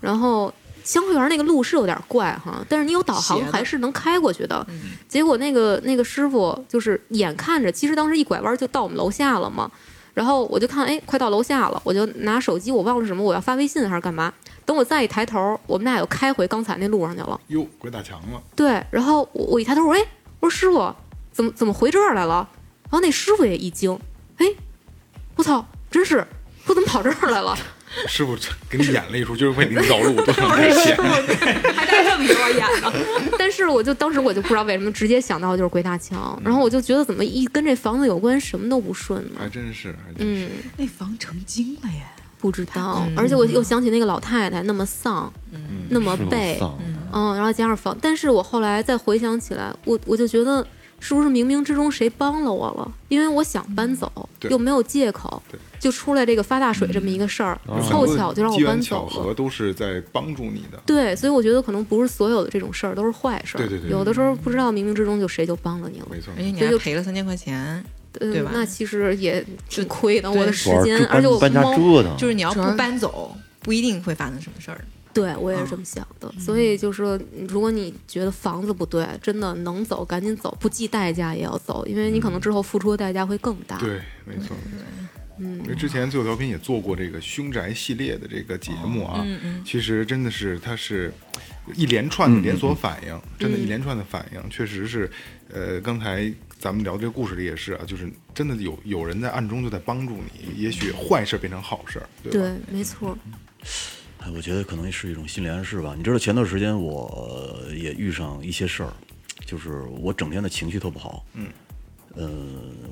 [0.00, 0.52] 然后
[0.86, 4.64] 香会园那个路是有点怪哈，但是你有导航还是能开过去的。
[5.08, 9.68] 结果那个那个师傅就是眼看着，其实当时一拐弯就到我们楼下了嘛。
[10.14, 14.32] 然后我就看，哎，快到楼下了，我就拿手机，我忘了什么，我要发微信还是干嘛？
[14.64, 17.38] 等我再一抬头，我们俩又开回刚才那路上去了。
[17.48, 18.40] 哟，鬼打墙了。
[18.54, 20.06] 对，然后我我一抬头，我说哎，
[20.40, 20.94] 我说师傅，
[21.32, 22.48] 怎么怎么回这儿来了？
[22.84, 23.98] 然后那师傅也一惊，
[24.38, 24.46] 哎，
[25.34, 26.26] 我操，真是，
[26.66, 27.54] 我怎么跑这儿来了？
[28.08, 28.36] 师傅
[28.68, 30.96] 给你演了一出，就是为你绕路，多少太险。
[31.74, 32.92] 还带这么一段演呢。
[33.38, 39.40] 但是我就当时我就不知道为什么直接想到就是鬼打墙，然后我就觉得怎么一跟这房子有关什么都不顺呢？
[39.40, 40.46] 还真是，还真是。
[40.46, 42.02] 嗯，那房成精了耶！
[42.38, 45.32] 不知道，而且我又想起那个老太太那么丧，
[45.88, 46.58] 那么背，
[47.12, 50.64] 嗯，然后加上房，但是我后来再回想起来，我我就觉得
[50.98, 52.92] 是不是冥冥之中谁帮了我了？
[53.08, 55.40] 因为我想搬走，对又没有借口，
[55.78, 59.12] 就出来这个发大水这么一个事儿，很凑巧就让我搬走了。
[59.12, 60.80] 巧合都是在帮助你的。
[60.86, 66.06] 对，所以我觉得可能不是所有的这种事儿都是坏事儿，对对对有的时候不知道冥冥之中就谁就帮了你了。
[66.10, 74.80] 没错而，且你还所以就赔了三千块钱，对吧，嗯那其实也挺亏的，我的时间，而且我搬搬家猫折腾，就是你要不搬走，不一定会发生什么事儿。
[75.16, 83.78] 对我也是这么想的，所以就是说，如果你觉得房子不对，真的能走赶紧走，不计代价也要走，因为你可能之后付出的代价会更大。
[83.78, 84.56] 对，没错。
[85.38, 89.22] 嗯，因为之前最后调频也做过这个凶宅系列的这个节目啊，
[89.66, 91.12] 其实真的是它是
[91.74, 95.10] 一连串的连锁反应，真的，一连串的反应，确实是，
[95.52, 102.38] 呃，刚才咱们聊这个故事里也是啊，就是真的有有人在暗中就在帮助你，也许坏事变成好事儿，对吧？
[102.68, 103.16] 对，没错。
[104.26, 105.94] 哎，我觉得可能是一种心理暗示吧。
[105.96, 108.92] 你知道前段时间我也遇上一些事儿，
[109.44, 111.24] 就是我整天的情绪特不好。
[111.34, 111.46] 嗯，
[112.16, 112.28] 呃，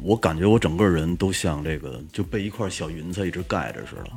[0.00, 4.10] 我感觉我整个人都像这个就被一块小云彩一直盖着似的。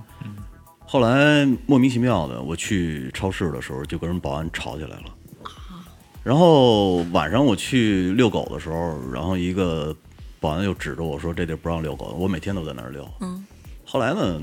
[0.85, 5.15] 后来莫名其妙的，我去超市的时候就跟人保安吵起来了。
[6.23, 9.95] 然后晚上我去遛狗的时候，然后一个
[10.39, 13.09] 保安又指着我说：“这地儿不让遛狗。”我每天都在那儿遛。
[13.21, 13.43] 嗯。
[13.83, 14.39] 后来呢，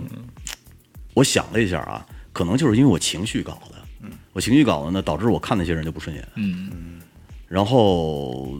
[1.15, 2.05] 我想了一下啊，
[2.35, 3.77] 可能就是因为我情绪搞的。
[4.03, 4.11] 嗯。
[4.35, 6.29] 我情绪搞的呢，导致我看那些人就不顺眼。
[6.35, 7.01] 嗯
[7.49, 8.53] 然后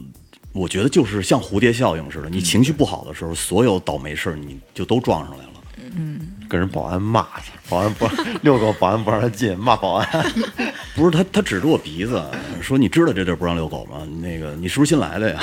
[0.53, 5.51] 我觉得就是像蝴蝶效应似的，你情绪不好的时候，所有倒霉事儿你就都撞上来了。
[5.97, 8.07] 嗯跟人保安骂去， 保安不
[8.43, 10.07] 遛狗，保安不让他进，骂保安。
[10.95, 12.23] 不是他，他指着我鼻子
[12.61, 14.07] 说：“你知道这地儿不让遛狗吗？
[14.21, 15.41] 那个你是不是新来的呀？”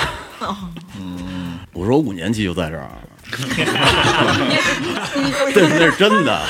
[0.97, 2.89] 嗯，我说我五年级就在这儿，
[5.53, 6.41] 这是那是真的。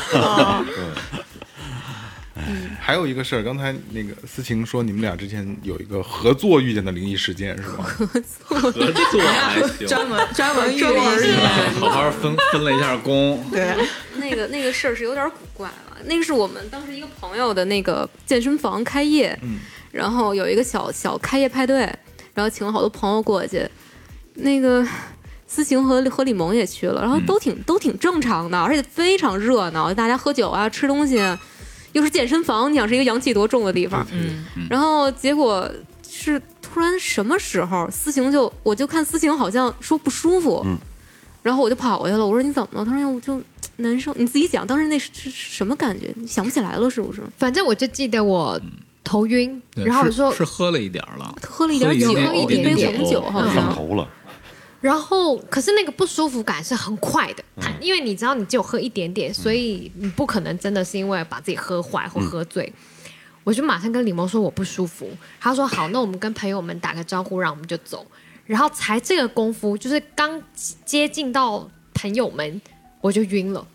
[2.85, 7.85] 还有一个事儿，刚才那个思晴说你们俩之前有一个合作遇见的灵异事件是吗？
[7.85, 8.05] 合
[8.59, 11.31] 作还行，专门专门专门遇遇
[11.79, 13.41] 好好分分了一下工。
[13.49, 13.73] 对，
[14.17, 15.97] 那个那个事儿是有点古怪了。
[16.03, 19.39] 那个是我们当时一个朋友的那个健身房开业，
[19.93, 21.77] 然后有一个小小开业派对，
[22.33, 23.65] 然后请了好多朋友过去。
[24.33, 24.85] 那个
[25.47, 31.15] 思晴和和李萌也去了，然后都挺、都挺正常的，而且非常热闹，大家喝酒啊，吃东西，
[31.93, 34.05] 又是健身房，你想是一个阳气多重的地方。
[34.11, 35.67] 嗯，然后结果
[36.07, 40.77] 是突然什么时候，思晴就我就看思晴好像说不舒服，嗯
[41.41, 42.85] 然后我就跑过去了，我说你怎么了？
[42.85, 43.41] 他说哎我就
[43.75, 46.09] 难受，你自己讲，当时那是是是什么感觉？
[46.15, 47.21] 你想不起来了是不是？
[47.37, 48.57] 反正我就记得我
[49.03, 53.75] 头晕，然后我说是是喝了一点了，喝了一点酒，喝了一杯一点点红酒，酒好上像。
[53.75, 54.07] 头了，
[54.83, 62.71] 然后，可是那个不舒服感是很快的，嗯因为你知道你只有喝一点点，所以你不可能真的是因为把自己喝坏或喝醉。
[63.45, 65.09] 我就马上跟李萌说我不舒服，
[65.39, 68.05] 他说好，那我们跟朋友们打个招呼，然后我们就走。
[68.45, 70.41] 然后才这个功夫，就是刚
[70.83, 72.61] 接近到朋友们，
[72.99, 73.65] 我就晕了，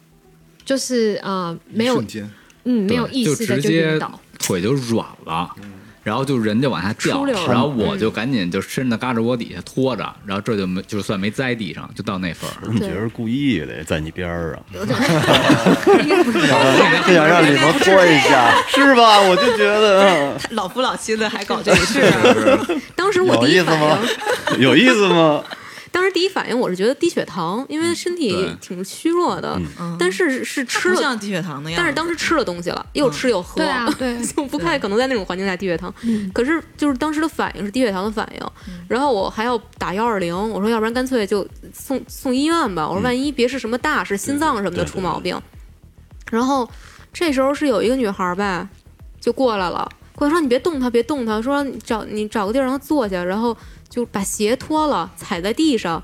[0.63, 2.05] 就是呃没有
[2.65, 4.21] 嗯没有意识的直接晕倒。
[4.39, 5.57] 腿就软了。
[6.03, 12.55] 然后就人就往下掉然后我就赶紧就伸到胳肢窝底下拖着，然后这就没就算没栽地上，就到那份儿。
[12.72, 14.62] 你觉得是故意的，在你边儿啊，
[17.07, 19.20] 就想让李萌拖一下， 是吧？
[19.20, 20.38] 我就觉得嗯。
[20.51, 23.99] 老夫老妻的还搞这个事儿，当时我有第一反意思吗？
[24.57, 25.42] 应，有意思吗？
[26.13, 29.61] 第一反应我是觉得低血糖，因为身体挺虚弱的，
[29.99, 31.77] 但是是吃了，像低血糖那样。
[31.79, 35.93] 但是当时吃了东西了，又吃又喝，对啊，对， 就不太可能在那种环境下低血糖。
[36.33, 38.47] 可是就是当时的反应是低血糖的反应，
[38.89, 42.89] 然后我还要打幺二零，我说要不然干脆就送送医院吧。
[42.89, 45.41] 我说万一别是什么大事，心脏什么的出毛病。
[46.31, 46.69] 然后
[47.13, 48.69] 这时候是有一个女孩呗，
[49.21, 53.57] 就过来了，过来说你别动她，别动她，说你找你找个地儿让她坐下，然后
[53.89, 56.03] 就把鞋脱了，踩在地上，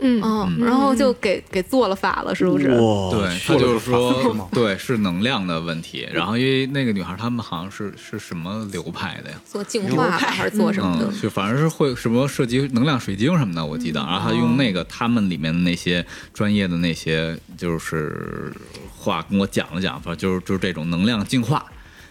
[0.00, 2.66] 嗯，嗯，然后就给给做了法了，是不是？
[2.66, 6.06] 对，他就是说， 对，是能量的问题。
[6.12, 9.40] 然后因为那个女孩，她们好像是是什么流派的呀？
[9.46, 14.00] 做净化，还是做什么就反正是会什么涉及能量水晶什么的，我记得。
[14.00, 16.04] 然后他用那个他们里面的那些
[16.34, 18.52] 专业的那些就是
[18.94, 21.64] 话跟我讲了讲，反正就是就是这种能量净化。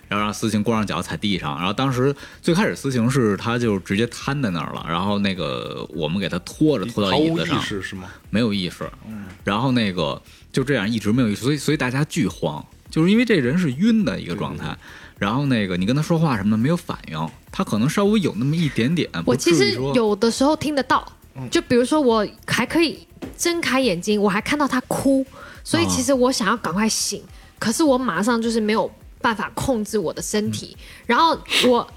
[0.07, 8.09] 然后让思晴光着脚踩地上，然后当时最开始思晴是他就直接瘫在那儿了，然后那个我们给他拖着拖到毫无意椅子上，识是吗？
[8.29, 9.25] 没有意识，嗯。
[9.43, 14.77] 然后那个就这样一直没有意识，所以所以大家巨慌，就是因为这人是晕的一个状态，
[15.17, 21.05] 然后那个你跟他说话什么的没有反应，他可能稍微有那么一点点，我其实有的时候听得到，
[21.49, 25.25] 就比如说我还可以睁开眼睛，我还看到他哭，
[25.63, 27.23] 所以其实我想要赶快醒，
[27.57, 28.91] 可是我马上就是没有
[29.25, 31.35] 办法控制我的身体，然后
[31.67, 31.87] 我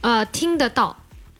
[0.00, 0.96] 呃听得到。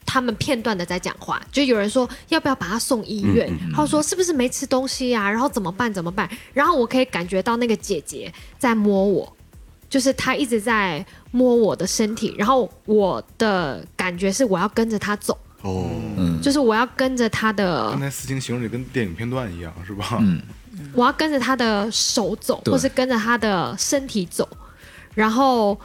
[0.09, 5.93] 他们片段的在讲话，就有人说要不要把他送医院，他说是不是没吃东西呀、然后怎么办？
[5.93, 6.29] 怎么办？
[6.53, 9.35] 然后我可以感觉到那个姐姐在摸我，
[9.89, 16.41] 就是她一直在摸我的身体，然后我的感觉是我要跟着她走，哦，嗯。
[16.41, 20.17] 就是我要跟着她的刚，才思晴形容的跟电影片段一样，是吧？
[20.21, 20.41] 嗯
[20.93, 24.47] 我要跟着她的手走，或是跟着她的身体走，
[25.17, 25.75] 然后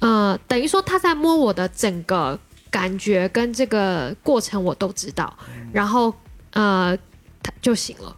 [0.00, 2.36] 呃，等于说他在摸我的整个
[2.68, 5.32] 感觉跟这个过程我都知道，
[5.72, 6.12] 然后
[6.50, 6.98] 呃，
[7.40, 8.16] 他就醒了。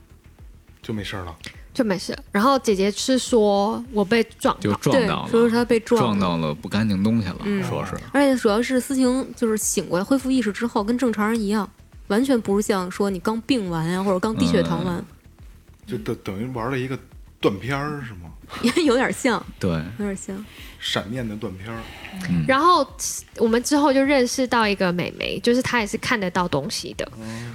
[0.81, 1.37] 就没事儿了。
[1.75, 7.63] 就没事，然后姐姐是说我被撞就到，对撞到，了，说是他被撞撞到了不干净东西了，嗯。
[7.65, 7.95] 说是。
[8.13, 11.69] 而且主要是思晴就是醒过来恢复意识之后，跟正常人一样，
[12.07, 15.05] 完全不是像说你刚病完呀、或者刚低血糖完，
[15.85, 16.99] 就等等于玩了一个
[17.41, 18.31] 断片儿是吗？
[18.63, 20.45] 也 有点像，对，有点像。
[20.81, 21.81] 闪念的断片儿，
[22.47, 22.87] 然后
[23.39, 27.11] 我们之后就认识到一个美眉，就是她也是看得到东西的。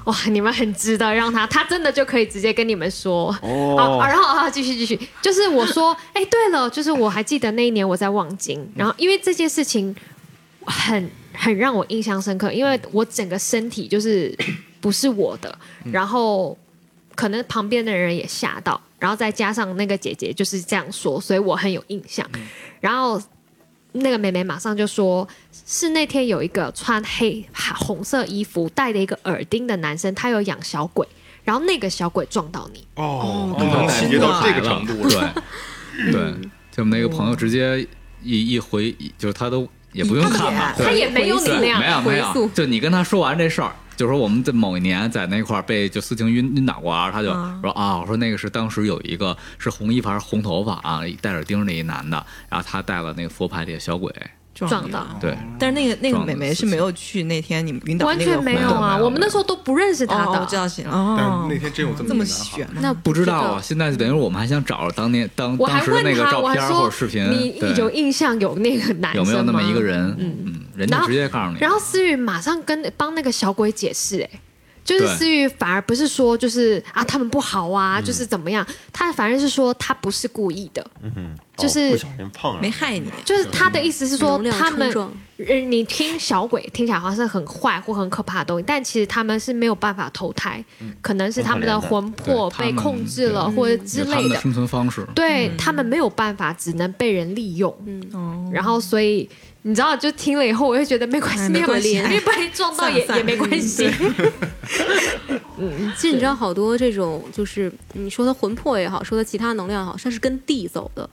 [0.06, 3.28] 哇，你们很值得让她，她真的就可以直接跟你们说。
[3.44, 3.76] 哦。
[3.78, 9.96] 好，然后啊，继续继续，就是我说，哎，对了，就是我还记得那一年我在望京，然后因为这件事情
[10.66, 14.36] 很很让我印象深刻，因为我整个身体就是
[14.82, 15.56] 不是我的，
[15.92, 16.58] 然后
[17.20, 22.26] 可能旁边的人也吓到，然后再加上那个姐姐就是这样说，所以我很有印象。
[22.80, 23.22] 然后
[23.92, 25.28] 那个妹妹马上就说，
[25.66, 27.46] 是那天有一个穿黑
[27.76, 31.06] 红色衣服、戴着一个耳钉的男生，他有养小鬼，
[31.44, 32.88] 然后那个小鬼撞到你。
[32.96, 33.54] 哦，
[33.92, 35.34] 细节到这个程度了。
[35.98, 36.34] 对 对，
[36.72, 37.86] 就我们那个朋友直接
[38.24, 54.10] 一一回，就是他都也不用看吧，他也没有你那样没有没有回溯，就你跟他说完这事儿，就说我们在某一年在那块儿被就思晴晕晕倒过啊，他就嗯说啊，我说那个是当时有一个是红衣服还是红头发啊，戴耳钉儿那一男的，然后他带了那个佛牌里的小鬼，
[54.56, 55.06] 撞到。
[55.20, 60.40] 对，但是那个那个美眉是没有去那天你们晕倒完那个全没有啊，我们那时候都不认识他哦，的。
[60.40, 60.86] 我知道行。
[60.88, 62.80] 但哦是，那天真有这么这么悬吗？
[62.82, 67.76] 那不知道啊，现在就等于我们还想找当年当我还当时的那个，照片或者视频，你对。
[67.76, 70.16] 有印象有那个男生有没有那么一个人？
[70.18, 70.38] 嗯。
[70.46, 74.30] 嗯人家然后直接告诉你，然后思雨马上跟帮那个小鬼解释，哎，
[74.84, 77.76] 就是思雨反而不是说就是啊他们不好嗯。
[77.76, 84.90] 啊，就是怎么样，他反而是说他不是故意的，嗯就是哦不小心碰了，没害你，就是他的意思是说他们
[85.70, 90.64] 你听小鬼听起来好像是很坏或很可怕的东西，但其实他们是没有办法投胎，
[91.02, 97.70] 可能是他们的魂魄被控制了或者之类的，的生存方式，对他们没有办法，只能被人利用。
[98.14, 99.30] 哦，然后所以
[99.64, 103.90] 你知道，就听了以后，我就觉得没关系，哎没关系因为被撞到也也没关系。
[105.98, 111.10] 其实你知道，好多这种就是你说他魂魄也好，说他其他能量也好，它是跟地走的。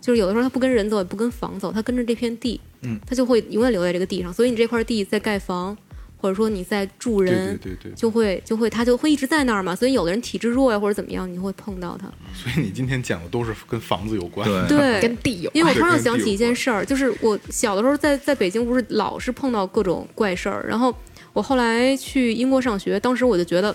[0.00, 4.32] 就是有的时候它不跟人走，也不跟房走，它跟着这片地，嗯，它就会永远留在这个地上。
[4.32, 5.76] 所以你这块地在盖房，
[6.18, 9.74] 或者说你在住人，对对对，就会就会他就会一直在那儿嘛。
[9.74, 12.06] 所以有的人体质弱呀，或者怎么样，你就会碰到他。
[12.34, 14.48] 所以你今天讲的都是跟房子有关。
[14.48, 20.66] 对对，跟地有因为我突然想起一件事儿，就是我小的时候在在北京，不是老是碰到各种怪事儿。
[20.68, 20.94] 然后
[21.32, 23.74] 我后来去英国上学，当时我就觉得，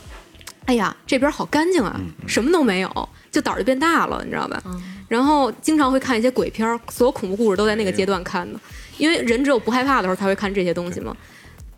[0.65, 4.61] 哎呀，这边好干净啊，什么都没有，就胆儿就变大了，你知道吧？
[5.07, 8.59] 然后经常会看一些鬼片儿，所有恐怖故事都在那个阶段看的，
[8.97, 11.15] 因为人只有不害怕的时候才会看这些东西嘛。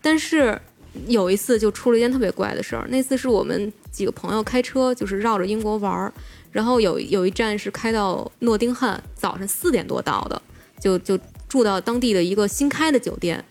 [0.04, 0.60] 但是
[1.06, 6.12] 有一次就出了一件特别怪的事儿，那次是我们几个朋友开车，就是绕着英国玩儿，
[6.52, 10.42] 然后有有一站是开到诺丁汉，早晨四点多到的，
[10.78, 13.42] 就就住到当地的一个新开的酒店，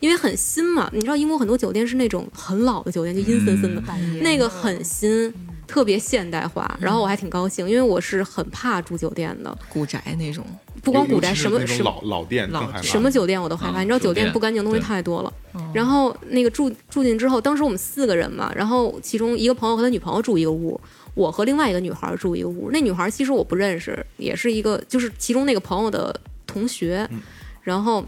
[0.00, 3.82] 因为很新嘛，你知道英国很多酒店是那种很老的酒店，就阴森森的，
[4.20, 5.32] 那个很新。
[5.70, 10.44] 特别现代化，然后我还挺高兴，因为我是很怕住酒店的，古宅那种，
[10.82, 12.82] 不光古宅，尤其是那种什么什么老老店更害怕。
[12.82, 15.32] 什么酒店我都害怕，嗯你知道酒酒店店不干净的东西太多了。
[15.74, 20.80] 然后那个住住进之后，当时我们四个人嘛，然后其中一个朋友和他女朋友住一个屋，
[21.14, 22.70] 我和另外一个女孩住一个屋。
[22.70, 27.08] 那女孩其实我不认识，也是一个就是其中那个朋友的同学。
[27.62, 28.04] 然后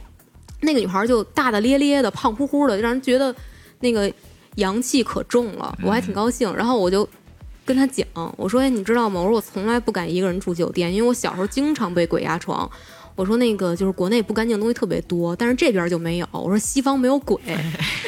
[0.60, 3.34] 那个女孩就大大咧咧的、胖乎乎的，就让人觉得
[3.80, 4.12] 那个
[4.56, 5.76] 阳气可重了。
[5.82, 7.08] 我还挺高兴，然后我就。
[7.72, 8.06] 跟他讲，
[8.36, 9.20] 我说：“哎，你知道吗？
[9.20, 12.70] 我说我从来不敢一个人住酒店，因为我小时候经常被鬼压床。
[13.14, 16.26] 我说那个就是国内不干净的东西特别多，但是这边就没有。
[16.32, 17.38] 我说西方没有鬼，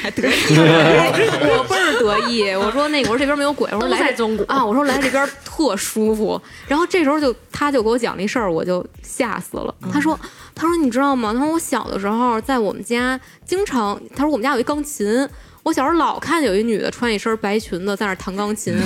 [0.00, 2.42] 还 得意，我倍儿得意。
[2.54, 6.40] 我说那个我说这边没有鬼，我说都来在中国啊，我说来这边特舒服。
[6.66, 9.74] 然后这时候就他就给我讲了一事儿，我就吓死了。
[9.92, 10.18] 他说
[10.54, 11.34] 他说你知道吗？
[11.34, 15.28] 他说我小的时候在我们家经常，他说我们家有一钢琴。
[15.64, 18.78] 我小时候老看有一女的穿一身白裙子在那弹钢琴，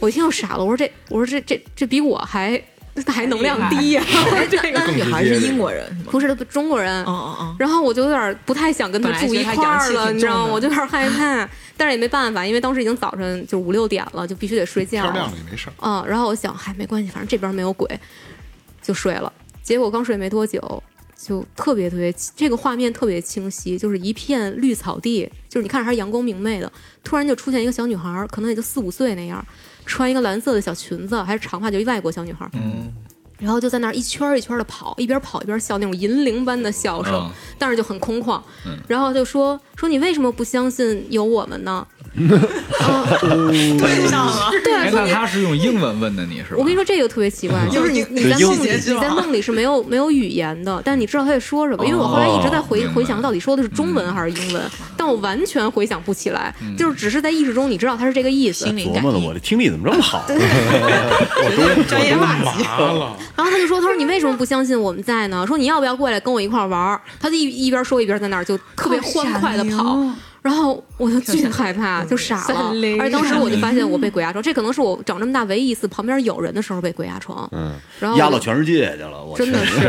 [0.00, 0.64] 我一听就傻了。
[0.64, 2.60] 我说这我说这这这比我还
[3.06, 5.86] 还能量低呀、我说这个女孩是英国人？
[6.10, 7.04] 不是中国人。
[7.04, 10.52] 哦哦哦，然后我就有点不太想跟她住一块儿了，你知道吗？
[10.54, 11.46] 我就有点害怕，
[11.76, 15.32] 但是也没办法，因为当时已经早晨就五六点了，就必须得睡觉天亮了。
[15.32, 15.72] 了也没事儿。
[15.82, 17.86] 嗯，然后我想，嗨，没关系，反正这边没有鬼，
[18.80, 19.30] 就睡了。
[19.62, 20.82] 结果刚睡没多久，
[21.26, 26.70] 就特别特别，这个画面特别清晰，就是一片绿草地，就是你看着还是阳光明媚的，
[27.02, 29.42] 突然就出现一个小女孩儿，可能也就四五岁那样，
[29.86, 32.50] 穿一个蓝色的小裙子，还是长发，就一外国小女孩儿。
[32.52, 32.92] 嗯，
[33.38, 38.38] 然后就在那儿一圈儿一圈的跑，一边跑一边笑，那种银铃般的笑声，嗯但是就很空旷。
[38.66, 41.86] 嗯然后就说说你为什么不相信有我们呢？
[42.16, 46.56] 对上了，对，哎，说你那他是用英文问的你是吧？
[46.58, 51.84] 我跟你说，这个特别奇怪，就是你你在梦里你在梦里是没有没有语言的，但你知道他在说什么。
[51.84, 54.62] 因为我后来一直在回哦回想到底说的是中文还是英文，
[54.96, 58.64] 但我完全回想不起来，就是只是在意识中你知道他是这个意思。
[58.64, 60.24] 心里琢磨的感应我的听力怎么这么好？
[61.88, 65.44] 专业话题，麻了，然后他就说：“他说你为什么不相信我们在呢？
[65.46, 69.98] 说你要不要过来跟我一块儿玩？”他就一一边说一边在那儿就特别欢快的跑。
[70.44, 72.70] 然后我就巨 害怕，就傻了。
[73.00, 77.48] 而且当时我就发现我被鬼压床，这可能是我长这么大唯一一次旁边有人的时候被鬼压床。
[77.50, 79.80] 嗯，然后压到全世界去了，我真的是，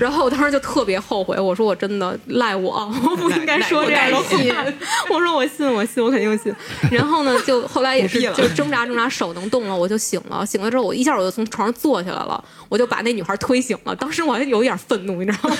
[0.00, 4.64] 然后我当时就特别后悔，我说我真的赖我， 我不应该说这样的话。
[5.12, 6.50] 我说我信，我信，我肯定信。
[6.90, 10.46] 然后呢，就后来也是就挣扎挣扎，手能动了，我就醒了。
[10.46, 13.94] 醒了之后，我一下我就从床上坐起来了，我就把那女孩推醒了。
[13.94, 15.56] 当时我还有点愤怒，你知道吗？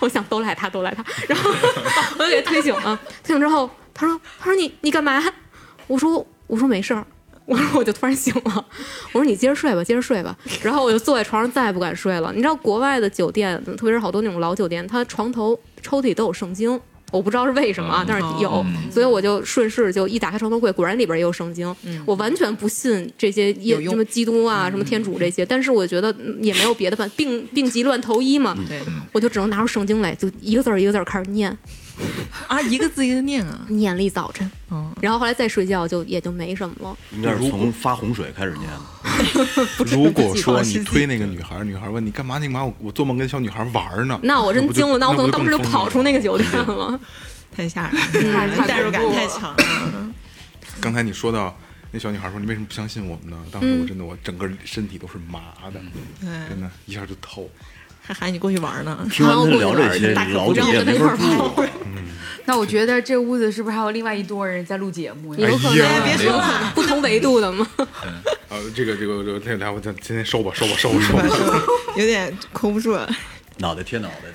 [0.00, 1.04] 我想都赖他，都赖他。
[1.26, 1.50] 然后
[2.18, 2.98] 我就给推醒了。
[3.24, 5.22] 推醒之后，他说：“他说你你干嘛？”
[5.88, 7.04] 我说：“我说没事儿。”
[7.46, 8.64] 我说我就突然醒了，
[9.10, 10.36] 我说你接着睡吧，接着睡吧。
[10.62, 12.32] 然后我就坐在床上，再也不敢睡了。
[12.32, 16.80] 你知道国外的酒店，特别是好多那种老酒店，它床头抽屉都有圣经。
[17.10, 21.74] 我不知道是为什么啊，但是有，所以我就顺势就一打开床头柜，果然里边也有圣经。
[22.06, 28.80] 我完全不信这些耶什么基督啊、什么天主这些，但是我觉得嗯也没有别的办，病病急乱投医嘛，对
[29.10, 31.58] 我就只能拿出圣经来，就一个字儿一个字儿开始念，
[32.46, 33.60] 啊，一个字一个念啊。
[33.68, 34.50] 念了一早晨。
[34.70, 36.96] 嗯，然后后来再睡觉就也就没什么了。
[37.12, 39.84] 应该是从发洪水开始念的。
[39.96, 42.38] 如果说你推那个女孩，女孩问你干嘛？
[42.38, 42.64] 你干嘛？
[42.64, 44.18] 我我做梦跟小女孩玩呢。
[44.22, 46.98] 那我真惊了，那我可能不当时就跑出那个酒店 了。
[47.54, 50.12] 太吓人了，代入感太强了。
[50.80, 51.58] 刚才你说到
[51.90, 53.36] 那小女孩说你为什么不相信我们呢？
[53.50, 55.40] 当时我真的我整个身体都是麻
[55.74, 55.80] 的，
[56.48, 57.50] 真的一下就透。
[58.02, 59.06] 还喊你过去玩呢。
[59.10, 61.72] 听完他聊这些大可老酒不让店没法我跟他一块儿住。
[62.46, 65.48] 那我觉得这屋子是不是还有另外一拨人在录节目呀？
[65.48, 67.64] 有可能，别说了，不同维度的吗。
[68.48, 71.62] 呃，这个这个这个，这个来，我咱今天收吧，收吧，收吧，收吧。
[71.96, 73.08] 有点 hold 不住了。
[73.58, 74.34] 脑袋贴脑袋的。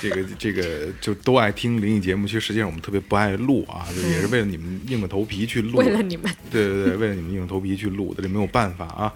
[0.00, 5.78] 这个这个就都爱听灵异节目，其实实际上我们特别不爱录啊，就也是为了你们硬着头皮去录。
[5.78, 9.12] 为了你们，对对对，为了你们硬着头皮去录的，这没有办法啊。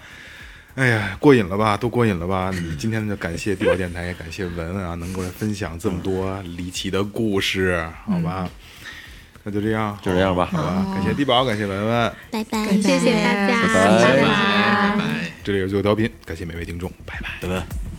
[0.79, 1.77] 哎呀，过瘾了吧？
[1.77, 2.53] 都过瘾了吧？
[2.55, 8.49] 你今天就感谢地宝电台，也感谢文文啊，能够来分享这么多离奇的故事，好吧？
[9.43, 10.87] 那就这样，就这样吧好吧？
[10.95, 15.05] 感谢地宝，感谢文文，拜拜，谢谢谢大家，拜拜谢谢大家拜拜。
[15.43, 17.98] 这里是最后调频，感谢每位听众，拜拜。